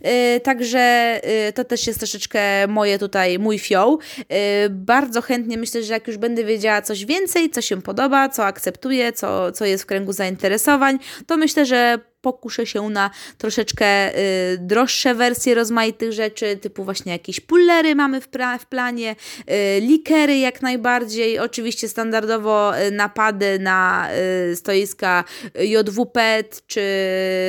Yy, 0.05 0.41
także 0.41 1.21
y, 1.49 1.53
to 1.53 1.65
też 1.65 1.87
jest 1.87 1.99
troszeczkę 1.99 2.67
moje 2.67 2.99
tutaj, 2.99 3.39
mój 3.39 3.59
fioł. 3.59 3.99
Y, 4.19 4.71
bardzo 4.71 5.23
chętnie 5.23 5.59
myślę, 5.59 5.83
że 5.83 5.93
jak 5.93 6.07
już 6.07 6.17
będę 6.17 6.45
wiedziała 6.45 6.83
coś 6.83 7.05
więcej, 7.05 7.51
co 7.51 7.63
się 7.63 7.83
podoba, 7.83 8.29
co 8.29 8.45
akceptuję, 8.45 9.13
co, 9.13 9.53
co 9.53 9.65
jest 9.65 9.85
w 9.85 9.87
kręgu 9.87 10.13
zainteresowań, 10.13 10.99
to 11.27 11.37
myślę, 11.37 11.67
że 11.67 11.99
pokuszę 12.33 12.67
się 12.67 12.91
na 12.91 13.11
troszeczkę 13.39 14.19
y, 14.19 14.59
droższe 14.59 15.15
wersje 15.15 15.55
rozmaitych 15.55 16.13
rzeczy, 16.13 16.57
typu 16.57 16.85
właśnie 16.85 17.13
jakieś 17.13 17.41
pullery 17.41 17.95
mamy 17.95 18.21
w, 18.21 18.29
w 18.61 18.67
planie, 18.67 19.17
y, 19.41 19.81
likery 19.81 20.39
jak 20.39 20.63
najbardziej, 20.63 21.39
oczywiście 21.39 21.89
standardowo 21.89 22.79
y, 22.79 22.91
napady 22.91 23.59
na 23.59 24.09
stoiska 24.55 25.25
JWPET, 25.61 26.63
czy 26.67 26.83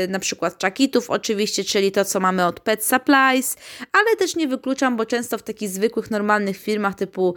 na 0.09 0.19
przykład 0.19 0.57
czakitów 0.57 1.09
oczywiście, 1.09 1.63
czyli 1.63 1.91
to, 1.91 2.05
co 2.05 2.19
mamy 2.19 2.45
od 2.45 2.59
Pet 2.59 2.85
Supplies, 2.85 3.55
ale 3.91 4.15
też 4.15 4.35
nie 4.35 4.47
wykluczam, 4.47 4.97
bo 4.97 5.05
często 5.05 5.37
w 5.37 5.43
takich 5.43 5.69
zwykłych, 5.69 6.11
normalnych 6.11 6.57
firmach 6.57 6.95
typu 6.95 7.35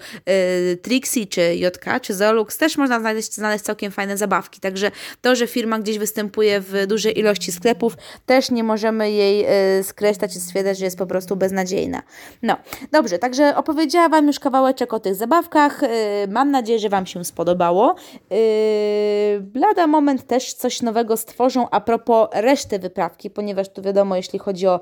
y, 0.72 0.76
Trixie, 0.76 1.26
czy 1.26 1.54
JK, 1.54 2.00
czy 2.02 2.14
Zolux 2.14 2.58
też 2.58 2.76
można 2.76 3.00
znaleźć, 3.00 3.34
znaleźć 3.34 3.64
całkiem 3.64 3.92
fajne 3.92 4.16
zabawki, 4.16 4.60
także 4.60 4.90
to, 5.20 5.36
że 5.36 5.46
firma 5.46 5.78
gdzieś 5.78 5.98
występuje 5.98 6.60
w 6.60 6.86
dużej 6.86 7.18
ilości 7.18 7.31
sklepów, 7.40 7.96
też 8.26 8.50
nie 8.50 8.64
możemy 8.64 9.10
jej 9.10 9.46
y, 9.78 9.82
skreślać 9.82 10.36
i 10.36 10.40
stwierdzać, 10.40 10.78
że 10.78 10.84
jest 10.84 10.98
po 10.98 11.06
prostu 11.06 11.36
beznadziejna. 11.36 12.02
No, 12.42 12.56
dobrze, 12.92 13.18
także 13.18 13.56
opowiedziałam 13.56 14.10
Wam 14.10 14.26
już 14.26 14.40
kawałeczek 14.40 14.92
o 14.92 15.00
tych 15.00 15.14
zabawkach. 15.14 15.82
Y, 15.82 15.88
mam 16.28 16.50
nadzieję, 16.50 16.78
że 16.78 16.88
Wam 16.88 17.06
się 17.06 17.24
spodobało. 17.24 17.94
Y, 18.32 19.42
lada 19.54 19.86
moment 19.86 20.26
też 20.26 20.54
coś 20.54 20.82
nowego 20.82 21.16
stworzą 21.16 21.70
a 21.70 21.80
propos 21.80 22.28
reszty 22.32 22.78
wyprawki, 22.78 23.30
ponieważ 23.30 23.68
tu 23.68 23.82
wiadomo, 23.82 24.16
jeśli 24.16 24.38
chodzi 24.38 24.66
o 24.66 24.80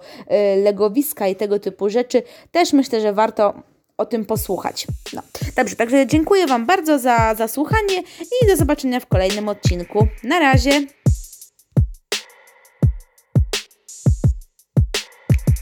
legowiska 0.64 1.28
i 1.28 1.36
tego 1.36 1.58
typu 1.58 1.90
rzeczy, 1.90 2.22
też 2.52 2.72
myślę, 2.72 3.00
że 3.00 3.12
warto 3.12 3.54
o 4.00 4.06
tym 4.06 4.24
posłuchać. 4.24 4.86
No. 5.12 5.22
Dobrze, 5.56 5.76
także 5.76 6.06
dziękuję 6.06 6.46
Wam 6.46 6.66
bardzo 6.66 6.98
za, 6.98 7.34
za 7.34 7.48
słuchanie 7.48 8.02
i 8.42 8.46
do 8.46 8.56
zobaczenia 8.56 9.00
w 9.00 9.06
kolejnym 9.06 9.48
odcinku. 9.48 10.06
Na 10.24 10.38
razie! 10.38 10.70